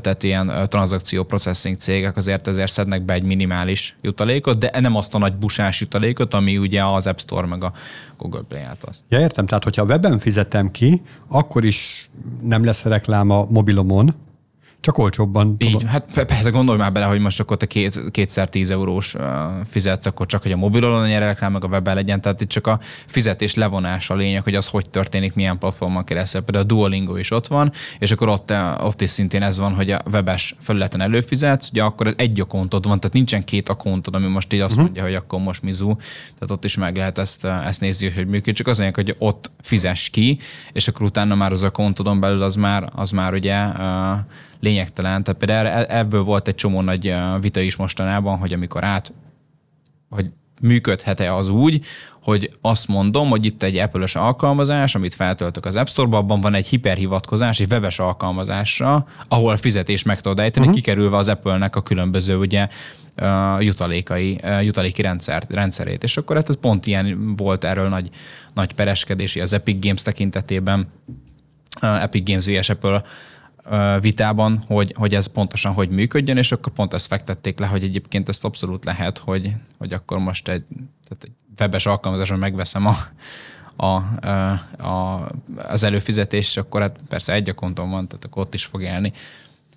[0.00, 5.14] tehát ilyen tranzakció processing cégek azért ezért szednek be egy minimális jutalékot, de nem azt
[5.14, 7.72] a nagy busás jutalékot, ami ugye az App Store meg a
[8.18, 8.90] Google Play által.
[9.08, 12.10] Ja, értem, tehát hogyha a webben fizetem ki, akkor is
[12.42, 14.14] nem lesz reklám a mobilomon,
[14.80, 15.54] csak olcsóbban.
[15.58, 19.14] Így, hát persze gondolj már bele, hogy most akkor te két, kétszer tíz eurós
[19.66, 22.20] fizetsz, akkor csak, hogy a mobilon nyere reklám, meg a webben legyen.
[22.20, 26.40] Tehát itt csak a fizetés levonása a lényeg, hogy az hogy történik, milyen platformon keresztül.
[26.40, 29.90] Például a Duolingo is ott van, és akkor ott, ott is szintén ez van, hogy
[29.90, 34.52] a webes felületen előfizetsz, ugye akkor egy akontod van, tehát nincsen két akontod, ami most
[34.52, 34.84] így azt uh-huh.
[34.84, 35.96] mondja, hogy akkor most mizu.
[36.34, 38.54] Tehát ott is meg lehet ezt, ezt nézni, hogy működik.
[38.54, 40.38] Csak az hogy ott fizes ki,
[40.72, 44.18] és akkor utána már az akontodon belül az már, az már ugye uh,
[44.60, 45.22] lényegtelen.
[45.22, 49.12] Tehát például e- ebből volt egy csomó nagy vita is mostanában, hogy amikor át,
[50.10, 51.84] hogy működhet-e az úgy,
[52.22, 56.54] hogy azt mondom, hogy itt egy apple alkalmazás, amit feltöltök az App Store-ba, abban van
[56.54, 60.80] egy hiperhivatkozás, egy webes alkalmazásra, ahol a fizetés meg tudod ejteni, uh-huh.
[60.80, 62.68] kikerülve az Apple-nek a különböző ugye,
[63.58, 66.02] jutalékai, jutaléki rendszer, rendszerét.
[66.02, 68.10] És akkor hát pont ilyen volt erről nagy,
[68.54, 70.88] nagy pereskedési az Epic Games tekintetében.
[71.80, 72.68] Epic Games vs.
[72.68, 73.02] Apple
[74.00, 78.28] vitában, hogy, hogy ez pontosan hogy működjön, és akkor pont ezt fektették le, hogy egyébként
[78.28, 80.64] ezt abszolút lehet, hogy, hogy akkor most egy,
[81.08, 82.96] tehát egy webes alkalmazáson megveszem a,
[83.76, 83.94] a,
[84.86, 88.82] a, az előfizetés, akkor hát persze egy a konton van, tehát akkor ott is fog
[88.82, 89.12] élni.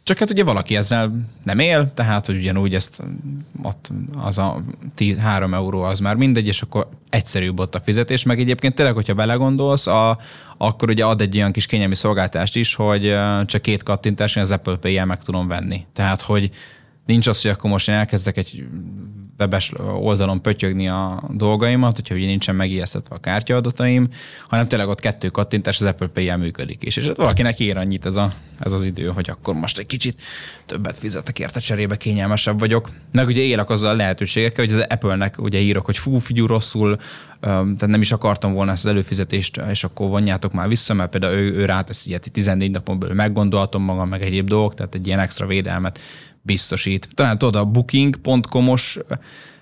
[0.04, 1.12] Csak hát ugye valaki ezzel
[1.44, 3.02] nem él, tehát hogy ugyanúgy ezt
[3.62, 4.64] ott az a
[4.96, 8.96] 10, 3 euró az már mindegy, és akkor egyszerűbb ott a fizetés, meg egyébként tényleg,
[8.96, 10.18] hogyha belegondolsz, a,
[10.58, 14.76] akkor ugye ad egy olyan kis kényelmi szolgáltást is, hogy csak két kattintás, az Apple
[14.76, 15.86] Pay-jel meg tudom venni.
[15.94, 16.50] Tehát, hogy
[17.06, 18.66] nincs az, hogy akkor most én elkezdek egy
[19.40, 24.08] webes oldalon pötyögni a dolgaimat, hogyha ugye nincsen megijesztetve a kártyaadataim,
[24.48, 26.98] hanem tényleg ott kettő kattintás az Apple Pay-jel működik is.
[26.98, 30.22] És valakinek ér annyit ez, a, ez az idő, hogy akkor most egy kicsit
[30.66, 32.90] többet fizetek érte cserébe, kényelmesebb vagyok.
[33.12, 36.98] Meg ugye élek azzal a lehetőségekkel, hogy az Apple-nek ugye írok, hogy fú, figyú rosszul,
[37.42, 41.34] tehát nem is akartam volna ezt az előfizetést, és akkor vonjátok már vissza, mert például
[41.34, 45.20] ő, ő rátesz ilyet 14 napon belül meggondoltam magam, meg egyéb dolgok, tehát egy ilyen
[45.20, 46.00] extra védelmet
[46.44, 47.08] biztosít.
[47.14, 49.00] Talán tudod, a booking.com-os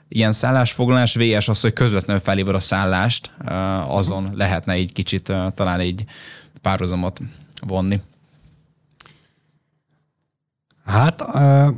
[0.07, 3.31] ilyen szállásfoglalás VS az, hogy közvetlenül felhívod a szállást,
[3.87, 6.05] azon lehetne egy kicsit talán egy
[6.61, 7.21] párhuzamot
[7.67, 7.99] vonni.
[10.85, 11.75] Hát uh,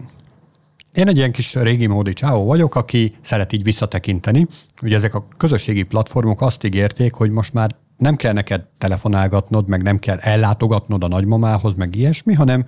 [0.93, 4.47] én egy ilyen kis régi módi csávó vagyok, aki szeret így visszatekinteni.
[4.81, 9.81] Ugye ezek a közösségi platformok azt ígérték, hogy most már nem kell neked telefonálgatnod, meg
[9.81, 12.65] nem kell ellátogatnod a nagymamához, meg ilyesmi, hanem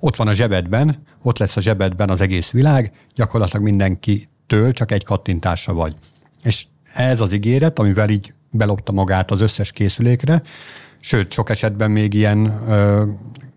[0.00, 4.92] ott van a zsebedben, ott lesz a zsebedben az egész világ, gyakorlatilag mindenki től csak
[4.92, 5.96] egy kattintásra vagy.
[6.42, 10.42] És ez az ígéret, amivel így belopta magát az összes készülékre,
[11.00, 13.04] sőt, sok esetben még ilyen ö,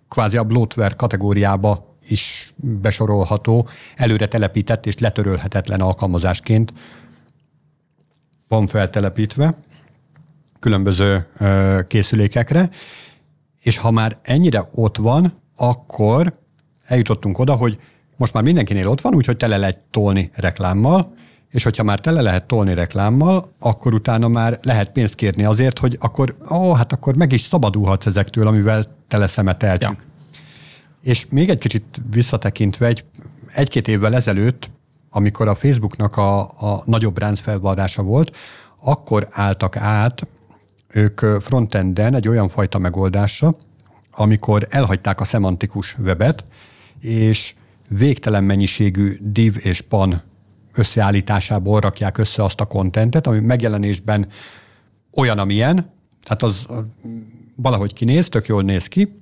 [0.10, 6.74] kvázi a bloatware kategóriába is besorolható, előre telepített és letörölhetetlen alkalmazásként
[8.48, 9.56] van feltelepítve
[10.60, 12.70] különböző ö, készülékekre,
[13.60, 16.38] és ha már ennyire ott van, akkor
[16.84, 17.80] eljutottunk oda, hogy
[18.18, 21.14] most már mindenkinél ott van, úgyhogy tele lehet tolni reklámmal,
[21.50, 25.98] és hogyha már tele lehet tolni reklámmal, akkor utána már lehet pénzt kérni azért, hogy
[26.00, 29.90] akkor, ó, hát akkor meg is szabadulhatsz ezektől, amivel tele szemeteltük.
[29.90, 30.32] Ja.
[31.02, 33.06] És még egy kicsit visszatekintve, egy,
[33.54, 34.72] egy-két évvel ezelőtt,
[35.10, 38.36] amikor a Facebooknak a, a nagyobb ránc felvarrása volt,
[38.84, 40.28] akkor álltak át
[40.88, 43.56] ők frontenden egy olyan fajta megoldásra,
[44.16, 46.44] amikor elhagyták a szemantikus webet,
[47.00, 47.54] és
[47.90, 50.22] végtelen mennyiségű div és pan
[50.74, 54.28] összeállításából rakják össze azt a kontentet, ami megjelenésben
[55.14, 55.92] olyan, amilyen,
[56.24, 56.68] tehát az
[57.56, 59.22] valahogy kinéz, tök jól néz ki,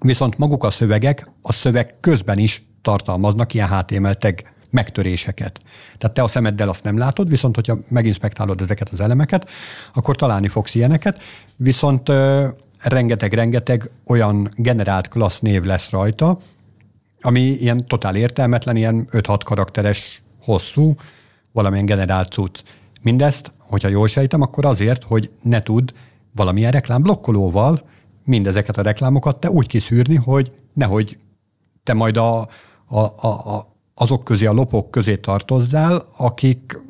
[0.00, 4.16] viszont maguk a szövegek a szöveg közben is tartalmaznak ilyen HTML
[4.70, 5.60] megtöréseket.
[5.98, 9.50] Tehát te a szemeddel azt nem látod, viszont hogyha meginspektálod ezeket az elemeket,
[9.94, 11.22] akkor találni fogsz ilyeneket,
[11.56, 12.08] viszont
[12.82, 16.38] rengeteg-rengeteg olyan generált klassz név lesz rajta,
[17.20, 20.94] ami ilyen totál értelmetlen, ilyen 5-6 karakteres, hosszú,
[21.52, 22.62] valamilyen generált cucc.
[23.02, 25.92] Mindezt, hogyha jól sejtem, akkor azért, hogy ne tud
[26.34, 27.82] valamilyen reklámblokkolóval
[28.24, 31.18] mindezeket a reklámokat te úgy kiszűrni, hogy nehogy
[31.82, 32.40] te majd a,
[32.86, 36.80] a, a, a, azok közé, a lopok közé tartozzál, akik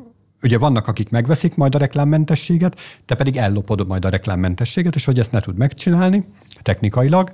[0.43, 5.19] ugye vannak, akik megveszik majd a reklámmentességet, te pedig ellopod majd a reklámmentességet, és hogy
[5.19, 6.25] ezt ne tud megcsinálni
[6.63, 7.33] technikailag,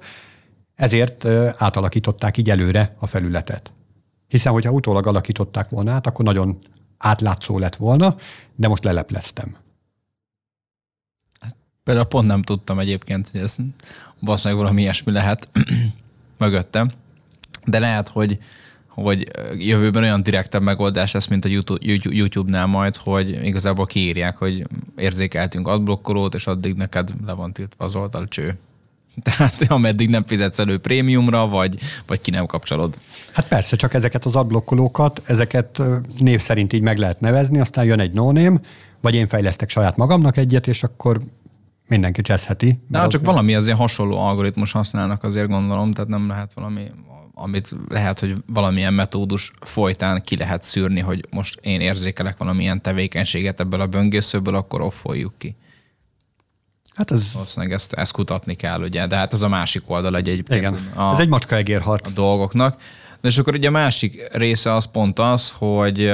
[0.75, 1.25] ezért
[1.57, 3.73] átalakították így előre a felületet.
[4.29, 6.59] Hiszen, hogyha utólag alakították volna át, akkor nagyon
[6.99, 8.17] átlátszó lett volna,
[8.55, 9.57] de most lelepleztem.
[11.41, 13.57] Hát, például pont nem tudtam egyébként, hogy ez
[14.21, 15.49] valószínűleg valami ilyesmi lehet
[16.39, 16.91] mögöttem.
[17.65, 18.39] De lehet, hogy
[19.03, 21.49] hogy jövőben olyan direktebb megoldás lesz, mint a
[22.03, 27.97] YouTube-nál majd, hogy igazából kiírják, hogy érzékeltünk adblokkolót, és addig neked le van tiltva az
[27.97, 28.59] oldalcső.
[29.23, 32.99] Tehát ameddig nem fizetsz elő prémiumra, vagy, vagy ki nem kapcsolod.
[33.33, 35.83] Hát persze, csak ezeket az adblokkolókat, ezeket
[36.19, 38.33] név szerint így meg lehet nevezni, aztán jön egy no
[39.01, 41.21] vagy én fejlesztek saját magamnak egyet, és akkor
[41.89, 42.81] mindenki cseszheti.
[42.89, 46.91] Na, csak valami azért hasonló algoritmus használnak, azért gondolom, tehát nem lehet valami
[47.43, 53.61] amit lehet, hogy valamilyen metódus folytán ki lehet szűrni, hogy most én érzékelek valamilyen tevékenységet
[53.61, 55.57] ebből a böngészőből, akkor offoljuk ki.
[56.95, 57.33] Hát ez...
[57.33, 60.61] Valószínűleg ezt, ezt kutatni kell, ugye, de hát ez a másik oldal egy egyébként.
[60.61, 62.09] Igen, a, ez egy macska egérharc.
[62.09, 62.81] A dolgoknak.
[63.21, 66.13] De és akkor ugye a másik része az pont az, hogy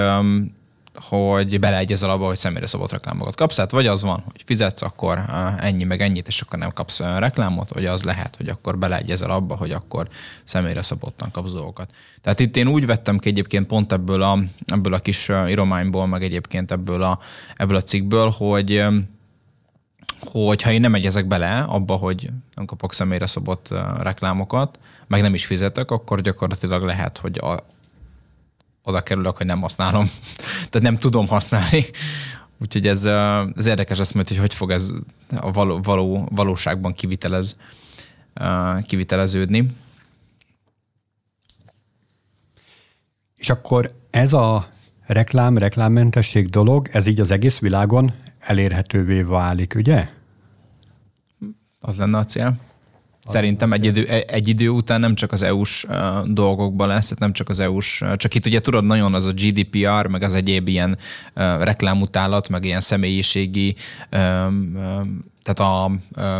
[1.14, 3.56] hogy beleegyezel abba, hogy személyre szabott reklámokat kapsz.
[3.56, 5.24] Hát vagy az van, hogy fizetsz, akkor
[5.58, 9.56] ennyi meg ennyit, és akkor nem kapsz reklámot, vagy az lehet, hogy akkor beleegyezel abba,
[9.56, 10.08] hogy akkor
[10.44, 11.90] személyre szabottan kapsz dolgokat.
[12.20, 16.22] Tehát itt én úgy vettem ki egyébként pont ebből a, ebből a kis írományból, meg
[16.22, 17.18] egyébként ebből a,
[17.56, 18.84] ebből a cikkből, hogy
[20.32, 23.68] hogy ha én nem egyezek bele abba, hogy nem kapok személyre szabott
[24.00, 27.66] reklámokat, meg nem is fizetek, akkor gyakorlatilag lehet, hogy a,
[28.84, 30.10] oda kerülök, hogy nem használom.
[30.70, 31.84] Tehát nem tudom használni.
[32.60, 33.04] Úgyhogy ez,
[33.56, 34.90] ez érdekes azt mondja, hogy hogy fog ez
[35.36, 37.56] a való, való, valóságban kivitelez,
[38.86, 39.66] kiviteleződni.
[43.34, 44.68] És akkor ez a
[45.06, 50.08] reklám, reklámmentesség dolog, ez így az egész világon elérhetővé válik, ugye?
[51.80, 52.56] Az lenne a cél.
[53.24, 55.86] Szerintem egy idő, egy idő után nem csak az EU-s
[56.24, 60.06] dolgokban lesz, tehát nem csak az EU-s, csak itt ugye tudod, nagyon az a GDPR,
[60.06, 60.98] meg az egyéb ilyen
[61.60, 63.74] reklámutálat, meg ilyen személyiségi
[65.44, 65.90] tehát a,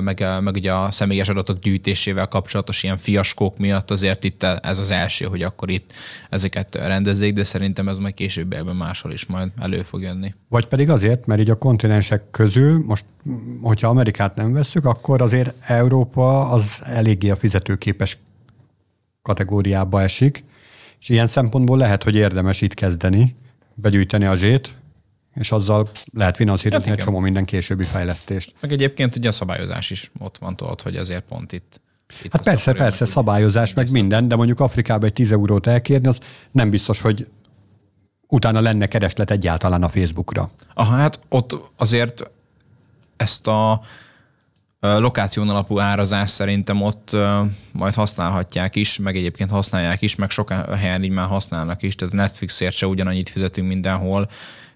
[0.01, 4.91] meg, meg ugye a személyes adatok gyűjtésével kapcsolatos ilyen fiaskók miatt azért itt ez az
[4.91, 5.93] első, hogy akkor itt
[6.31, 10.35] ezeket rendezzék, de szerintem ez majd később ebben máshol is majd elő fog jönni.
[10.49, 13.05] Vagy pedig azért, mert így a kontinensek közül, most
[13.63, 18.19] hogyha Amerikát nem veszük, akkor azért Európa az eléggé a fizetőképes
[19.23, 20.45] kategóriába esik,
[21.01, 23.37] és ilyen szempontból lehet, hogy érdemes itt kezdeni,
[23.75, 24.75] begyűjteni a zsét,
[25.35, 28.55] és azzal lehet finanszírozni hát egy csomó minden későbbi fejlesztést.
[28.61, 31.81] Meg egyébként ugye a szabályozás is ott van tudod, hogy ezért pont itt.
[32.23, 36.19] itt hát persze, persze, szabályozás, meg minden, de mondjuk Afrikába egy 10 eurót elkérni, az
[36.51, 37.27] nem biztos, hogy
[38.29, 40.51] utána lenne kereslet egyáltalán a Facebookra.
[40.75, 42.31] Aha, hát ott azért
[43.17, 43.81] ezt a
[44.81, 47.17] lokáción alapú árazás szerintem ott
[47.73, 52.15] majd használhatják is, meg egyébként használják is, meg sok helyen így már használnak is, tehát
[52.15, 54.29] Netflixért se ugyanannyit fizetünk mindenhol,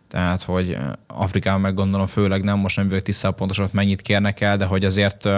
[0.08, 4.40] tehát, hogy Afrikában meg gondolom főleg nem, most nem vagyok tisztában pontosan, hogy mennyit kérnek
[4.40, 5.28] el, de hogy azért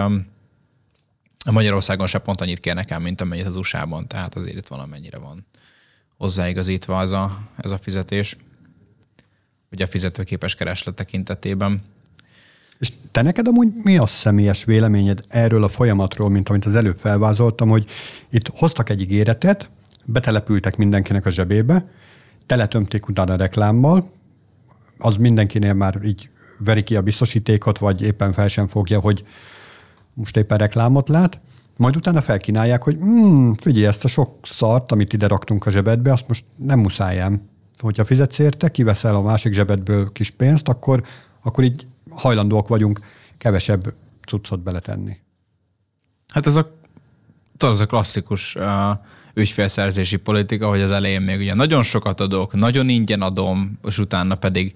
[1.51, 5.45] Magyarországon se pont annyit kérnek el, mint amennyit az USA-ban, tehát azért itt valamennyire van
[6.21, 8.37] hozzáigazítva ez a, ez a fizetés,
[9.71, 11.81] ugye a fizetőképes kereslet tekintetében.
[12.79, 16.97] És te neked amúgy mi a személyes véleményed erről a folyamatról, mint amit az előbb
[16.97, 17.89] felvázoltam, hogy
[18.29, 19.69] itt hoztak egy ígéretet,
[20.05, 21.91] betelepültek mindenkinek a zsebébe,
[22.45, 24.11] teletömték utána reklámmal,
[25.01, 29.23] az mindenkinél már így veri ki a biztosítékot, vagy éppen fel sem fogja, hogy
[30.13, 31.41] most éppen reklámot lát,
[31.77, 36.11] majd utána felkínálják, hogy hmm, figyelj, ezt a sok szart, amit ide raktunk a zsebedbe,
[36.11, 37.41] azt most nem muszáj ám.
[37.79, 41.03] Hogyha fizetsz érte, kiveszel a másik zsebedből kis pénzt, akkor,
[41.41, 42.99] akkor így hajlandóak vagyunk
[43.37, 43.93] kevesebb
[44.27, 45.17] cuccot beletenni.
[46.33, 46.79] Hát ez a,
[47.61, 48.63] tudod, az a klasszikus uh,
[49.33, 54.35] ügyfélszerzési politika, hogy az elején még ugye nagyon sokat adok, nagyon ingyen adom, és utána
[54.35, 54.73] pedig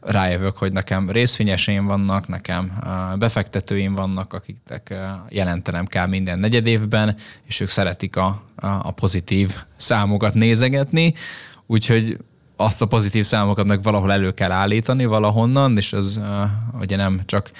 [0.00, 2.78] rájövök, hogy nekem részvényeseim vannak, nekem
[3.18, 4.94] befektetőim vannak, akiknek
[5.28, 7.16] jelentenem kell minden negyed évben,
[7.46, 11.14] és ők szeretik a, a pozitív számokat nézegetni,
[11.66, 12.16] úgyhogy
[12.56, 16.20] azt a pozitív számokat meg valahol elő kell állítani valahonnan, és az
[16.80, 17.50] ugye nem csak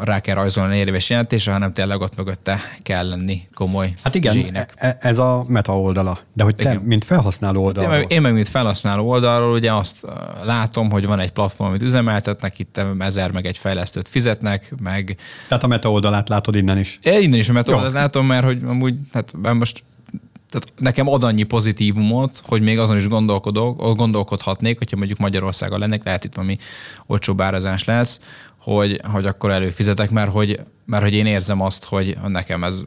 [0.00, 4.72] rá kell rajzolni érvéses jelentése, hanem tényleg ott mögötte kell lenni komoly Hát igen, zsínek.
[4.76, 6.18] E, ez a meta oldala.
[6.34, 6.82] De hogy te, igen.
[6.82, 7.94] mint felhasználó oldalról.
[7.94, 10.06] Én meg, én meg, mint felhasználó oldalról, ugye azt
[10.42, 15.16] látom, hogy van egy platform, amit üzemeltetnek, itt ezer meg egy fejlesztőt fizetnek, meg...
[15.48, 16.98] Tehát a meta oldalát látod innen is.
[17.02, 19.82] Én innen is a meta oldalát látom, mert hogy amúgy, hát most
[20.50, 26.04] tehát nekem ad annyi pozitívumot, hogy még azon is gondolkodok, gondolkodhatnék, hogyha mondjuk Magyarországon lennék,
[26.04, 26.56] lehet itt valami
[27.06, 28.20] olcsóbb árazás lesz,
[28.72, 32.82] hogy, hogy akkor előfizetek, mert hogy, mert hogy én érzem azt, hogy nekem ez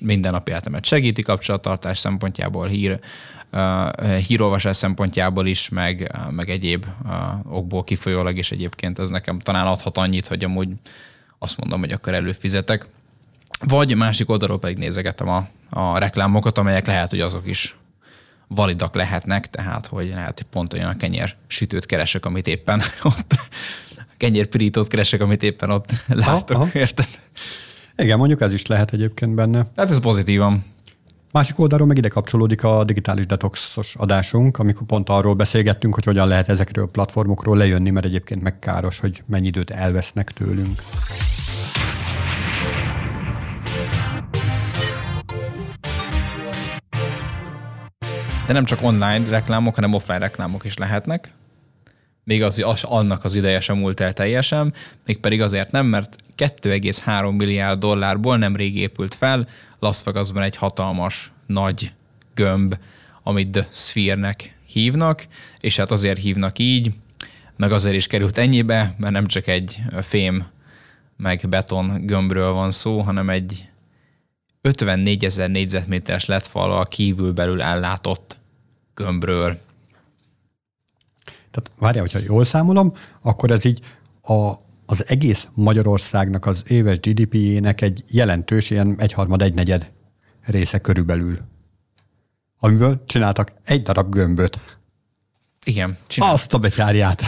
[0.00, 2.98] minden napi életemet segíti kapcsolattartás szempontjából, hír,
[4.26, 6.86] hírolvasás szempontjából is, meg, meg egyéb
[7.48, 10.68] okból kifolyólag, és egyébként ez nekem talán adhat annyit, hogy amúgy
[11.38, 12.86] azt mondom, hogy akkor előfizetek.
[13.60, 17.76] Vagy másik oldalról pedig nézegetem a, a reklámokat, amelyek lehet, hogy azok is
[18.48, 23.34] validak lehetnek, tehát hogy lehet, hogy pont olyan a kenyér sütőt keresek, amit éppen ott
[24.18, 26.78] kenyérpirítót keresek, amit éppen ott látok, aha, aha.
[26.78, 27.08] érted?
[27.96, 29.66] Igen, mondjuk ez is lehet egyébként benne.
[29.74, 30.64] Tehát ez pozitívan.
[31.32, 36.28] Másik oldalról meg ide kapcsolódik a digitális detoxos adásunk, amikor pont arról beszélgettünk, hogy hogyan
[36.28, 40.82] lehet ezekről a platformokról lejönni, mert egyébként megkáros, hogy mennyi időt elvesznek tőlünk.
[48.46, 51.32] De nem csak online reklámok, hanem offline reklámok is lehetnek
[52.28, 54.74] még az, az, annak az ideje sem múlt el teljesen,
[55.06, 61.32] mégpedig azért nem, mert 2,3 milliárd dollárból nem rég épült fel Las Vegasban egy hatalmas,
[61.46, 61.92] nagy
[62.34, 62.78] gömb,
[63.22, 65.26] amit The Sphere-nek hívnak,
[65.60, 66.92] és hát azért hívnak így,
[67.56, 70.46] meg azért is került ennyibe, mert nem csak egy fém
[71.16, 73.68] meg beton gömbről van szó, hanem egy
[74.60, 78.38] 54 ezer négyzetméteres lett falval kívülbelül ellátott
[78.94, 79.66] gömbről.
[81.62, 82.92] Tehát várjál, hogyha jól számolom,
[83.22, 83.80] akkor ez így
[84.22, 84.52] a,
[84.86, 89.90] az egész Magyarországnak az éves GDP-jének egy jelentős, ilyen egyharmad, egynegyed
[90.44, 91.38] része körülbelül.
[92.58, 94.60] Amiből csináltak egy darab gömböt.
[95.64, 96.38] Igen, csináltak.
[96.38, 97.22] Azt a betyárját.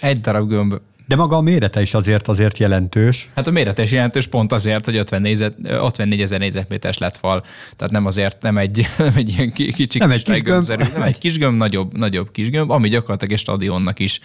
[0.00, 0.74] Egy darab gömb.
[1.06, 3.30] De maga a mérete is azért azért jelentős.
[3.34, 7.44] Hát a mérete is jelentős pont azért, hogy 50 négyzet, 54 ezer négyzetméteres lett fal.
[7.76, 11.18] Tehát nem azért, nem egy, nem egy ilyen kicsi nem egy kis gömb, nem egy
[11.18, 14.20] kis gömb, nagyobb, nagyobb kis gömb, ami gyakorlatilag egy stadionnak is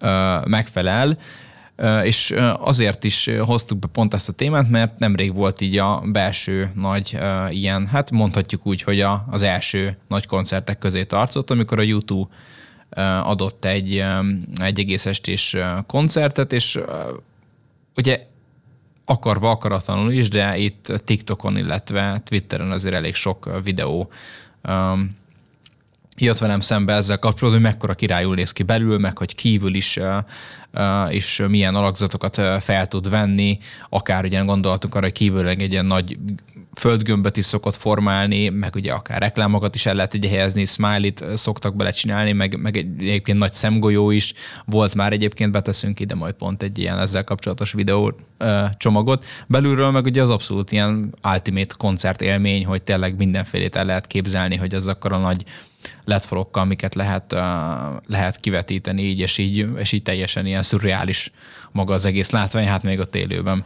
[0.00, 1.18] uh, megfelel.
[2.02, 6.72] és azért is hoztuk be pont ezt a témát, mert nemrég volt így a belső
[6.74, 7.18] nagy
[7.50, 12.28] ilyen, hát mondhatjuk úgy, hogy a, az első nagy koncertek közé tartott, amikor a YouTube
[13.22, 14.04] adott egy,
[14.56, 16.80] egy egész estés koncertet, és
[17.96, 18.26] ugye
[19.04, 24.10] akarva, akaratlanul is, de itt TikTokon, illetve Twitteren azért elég sok videó
[24.68, 25.18] um,
[26.16, 29.98] jött velem szembe ezzel kapcsolatban, hogy mekkora királyul néz ki belül, meg hogy kívül is
[31.08, 36.18] és milyen alakzatokat fel tud venni, akár ugye gondoltunk arra, hogy kívül egy ilyen nagy
[36.80, 41.76] földgömböt is szokott formálni, meg ugye akár reklámokat is el lehet ugye helyezni, smiley-t szoktak
[41.76, 44.32] belecsinálni, meg, meg egyébként nagy szemgolyó is
[44.64, 48.14] volt már egyébként, beteszünk ide majd pont egy ilyen ezzel kapcsolatos videó
[48.76, 49.24] csomagot.
[49.46, 54.56] Belülről meg ugye az abszolút ilyen ultimate koncert élmény, hogy tényleg mindenfélét el lehet képzelni,
[54.56, 55.44] hogy az akkor a nagy
[56.04, 57.32] letforokkal, amiket lehet,
[58.06, 61.32] lehet kivetíteni így, és így, és így teljesen ilyen szürreális
[61.72, 63.64] maga az egész látvány, hát még ott élőben.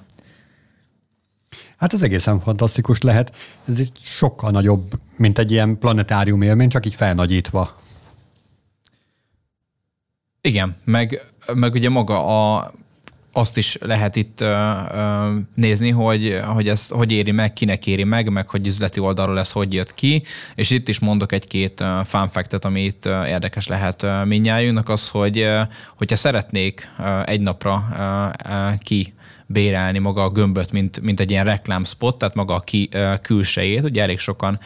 [1.77, 3.37] Hát ez egészen fantasztikus lehet.
[3.69, 7.83] Ez itt sokkal nagyobb, mint egy ilyen planetárium élmény, csak így felnagyítva.
[10.41, 12.73] Igen, meg, meg ugye maga a,
[13.33, 18.05] azt is lehet itt uh, uh, nézni, hogy, hogy ez hogy éri meg, kinek éri
[18.05, 20.23] meg, meg hogy üzleti oldalról ez hogy jött ki,
[20.55, 25.47] és itt is mondok egy-két fact amit itt érdekes lehet minnyájunknak, az, hogy
[25.97, 26.89] hogyha szeretnék
[27.25, 27.85] egy napra
[28.79, 29.15] ki
[29.55, 32.89] bérelni maga a gömböt, mint, mint egy ilyen reklámspot, tehát maga a ki,
[33.23, 33.85] külsejét.
[33.85, 34.59] Ugye elég sokan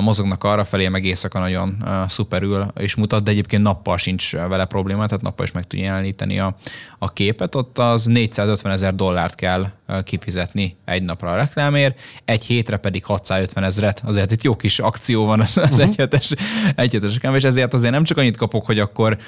[0.00, 5.06] mozognak arra felé, meg éjszaka nagyon szuperül és mutat, de egyébként nappal sincs vele probléma,
[5.06, 6.56] tehát nappal is meg tudja jeleníteni a,
[6.98, 7.54] a képet.
[7.54, 9.66] Ott az 450 ezer dollárt kell
[10.04, 15.24] kifizetni egy napra a reklámért, egy hétre pedig 650 ezeret, azért itt jó kis akció
[15.24, 15.80] van az, uh-huh.
[15.80, 16.32] egyhetes,
[16.76, 19.18] egyhetes és ezért azért nem csak annyit kapok, hogy akkor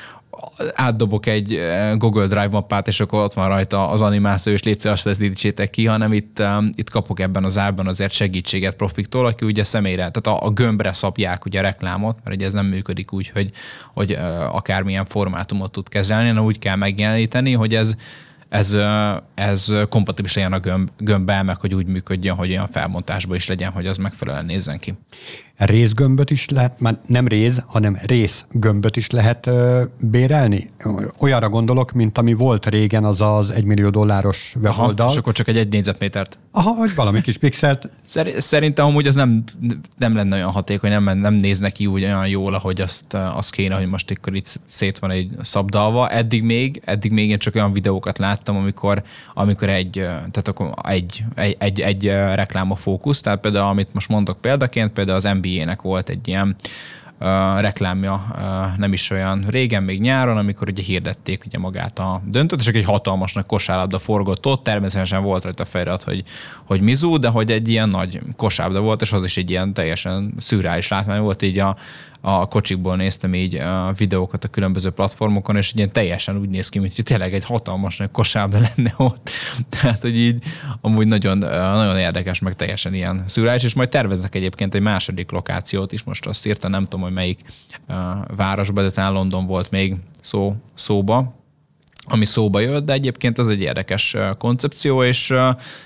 [0.74, 1.60] átdobok egy
[1.94, 5.86] Google Drive mappát, és akkor ott van rajta az animáció, és légy szíves, ezt ki,
[5.86, 6.42] hanem itt,
[6.74, 10.92] itt kapok ebben az árban azért segítséget profiktól, aki ugye személyre, tehát a, a gömbre
[10.92, 13.50] szabják ugye a reklámot, mert ugye ez nem működik úgy, hogy,
[13.94, 14.18] hogy
[14.50, 17.94] akármilyen formátumot tud kezelni, hanem úgy kell megjeleníteni, hogy ez
[18.48, 18.76] ez,
[19.34, 23.70] ez kompatibilis legyen a gömb, gömbbel, meg hogy úgy működjön, hogy olyan felmontásban is legyen,
[23.70, 24.94] hogy az megfelelően nézzen ki
[25.56, 30.70] részgömböt is lehet, már nem réz, hanem részgömböt is lehet ö, bérelni?
[31.18, 35.06] Olyanra gondolok, mint ami volt régen az az egymillió dolláros weboldal.
[35.06, 36.38] Aha, és akkor csak egy egy négyzetmétert.
[36.50, 37.90] Aha, vagy valami kis pixelt.
[38.36, 39.44] Szerintem amúgy az nem,
[39.98, 43.74] nem lenne olyan hatékony, nem, nem néz neki úgy olyan jól, ahogy azt, azt kéne,
[43.74, 46.08] hogy most akkor itt szét van egy szabdalva.
[46.08, 49.02] Eddig még, eddig még én csak olyan videókat láttam, amikor,
[49.34, 49.90] amikor egy,
[50.30, 52.04] tehát akkor egy, egy, egy, egy
[52.34, 56.28] reklám a fókusz, tehát például amit most mondok példaként, például az NBA NBA-nek volt egy
[56.28, 56.56] ilyen
[57.20, 62.22] uh, reklámja uh, nem is olyan régen, még nyáron, amikor ugye hirdették ugye magát a
[62.24, 66.22] döntőt, és egy hatalmas nagy kosárlabda forgott ott, természetesen volt rajta felirat, hogy,
[66.64, 70.34] hogy Mizu, de hogy egy ilyen nagy kosárlabda volt, és az is egy ilyen teljesen
[70.38, 71.76] szürreális látvány volt, így a,
[72.28, 76.78] a kocsikból néztem így a videókat a különböző platformokon, és ilyen teljesen úgy néz ki,
[76.78, 79.30] mint hogy tényleg egy hatalmas nagy kosárba lenne ott.
[79.68, 80.44] Tehát, hogy így
[80.80, 85.92] amúgy nagyon, nagyon érdekes, meg teljesen ilyen szürreális, és majd terveznek egyébként egy második lokációt
[85.92, 87.40] is, most azt írta, nem tudom, hogy melyik
[88.36, 91.34] városban, de talán London volt még szó, szóba,
[92.08, 95.34] ami szóba jött, de egyébként ez egy érdekes koncepció, és,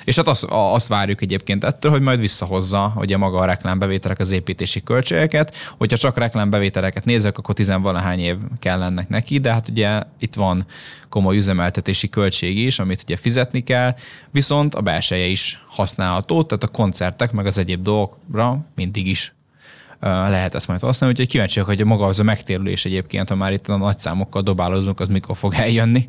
[0.05, 4.31] és hát azt, azt várjuk egyébként ettől, hogy majd visszahozza ugye maga a reklámbevételek az
[4.31, 5.55] építési költségeket.
[5.79, 10.67] Hogyha csak reklámbevételeket nézek, akkor tizenvalahány év kell ennek neki, de hát ugye itt van
[11.09, 13.95] komoly üzemeltetési költség is, amit ugye fizetni kell,
[14.31, 19.35] viszont a belseje is használható, tehát a koncertek meg az egyéb dolgokra mindig is
[20.01, 23.69] lehet ezt majd használni, úgyhogy kíváncsiak, hogy maga az a megtérülés egyébként, ha már itt
[23.69, 26.09] a nagy számokkal dobálozunk, az mikor fog eljönni.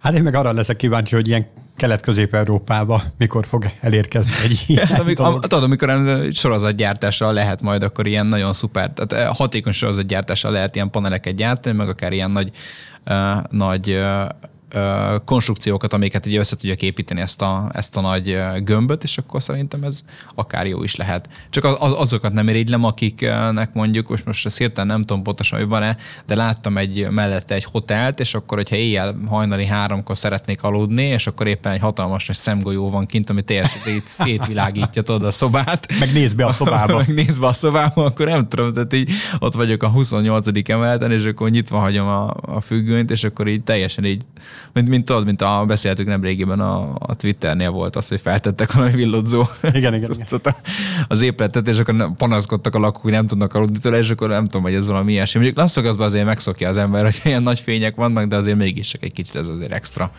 [0.00, 1.46] Hát én meg arra leszek kíváncsi, hogy ilyen
[1.76, 5.42] Kelet-Közép-Európába mikor fog elérkezni egy ilyen hát, amikor, dolog.
[5.42, 6.02] Tudod, amikor
[6.32, 11.88] sorozatgyártással lehet majd akkor ilyen nagyon szuper, tehát hatékony sorozatgyártással lehet ilyen paneleket gyártani, meg
[11.88, 12.50] akár ilyen nagy,
[13.06, 14.28] uh, nagy uh,
[15.24, 19.82] konstrukciókat, amiket ugye össze tudjak építeni ezt a, ezt a nagy gömböt, és akkor szerintem
[19.82, 20.00] ez
[20.34, 21.28] akár jó is lehet.
[21.50, 25.68] Csak az, azokat nem irigylem, akiknek mondjuk, most most ezt hirtelen nem tudom pontosan, hogy
[25.68, 25.96] van-e,
[26.26, 31.26] de láttam egy mellette egy hotelt, és akkor, hogyha éjjel hajnali háromkor szeretnék aludni, és
[31.26, 35.86] akkor éppen egy hatalmas nagy szemgolyó van kint, ami teljesen szétvilágítja tudod a szobát.
[35.98, 36.96] Meg néz be a szobába.
[37.06, 40.68] Meg néz be a szobába, akkor nem tudom, tehát így ott vagyok a 28.
[40.68, 44.22] emeleten, és akkor nyitva hagyom a, a függönyt, és akkor így teljesen így
[44.74, 48.72] mint, mint tudod, mint a, beszéltük nem régiben a, a Twitternél volt az, hogy feltettek
[48.72, 50.26] valami villodzó igen, igen, igen.
[51.08, 54.44] az épületet, és akkor panaszkodtak a lakók, hogy nem tudnak aludni tőle, és akkor nem
[54.44, 55.40] tudom, hogy ez valami ilyesmi.
[55.40, 58.88] Mondjuk Las Vegasban azért megszokja az ember, hogy ilyen nagy fények vannak, de azért mégis
[58.88, 60.10] csak egy kicsit ez azért extra.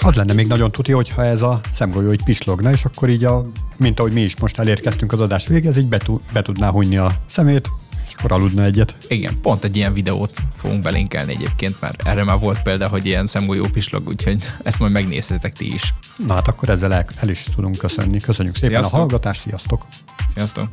[0.00, 3.46] Az lenne még nagyon tuti, hogyha ez a szemgolyó így pislogna, és akkor így, a,
[3.76, 6.00] mint ahogy mi is most elérkeztünk az adás végez, így be,
[6.32, 7.68] be tudná hunyni a szemét,
[8.12, 8.96] és akkor aludna egyet.
[9.08, 13.26] Igen, pont egy ilyen videót fogunk belinkelni egyébként, mert erre már volt példa, hogy ilyen
[13.26, 15.94] szemgolyó pislog, úgyhogy ezt majd megnézhetek ti is.
[16.16, 18.20] Na hát akkor ezzel el, el is tudunk köszönni.
[18.20, 18.94] Köszönjük szépen Sziasztok.
[18.94, 19.86] a hallgatást, sziasztok!
[20.34, 20.68] Sziasztok!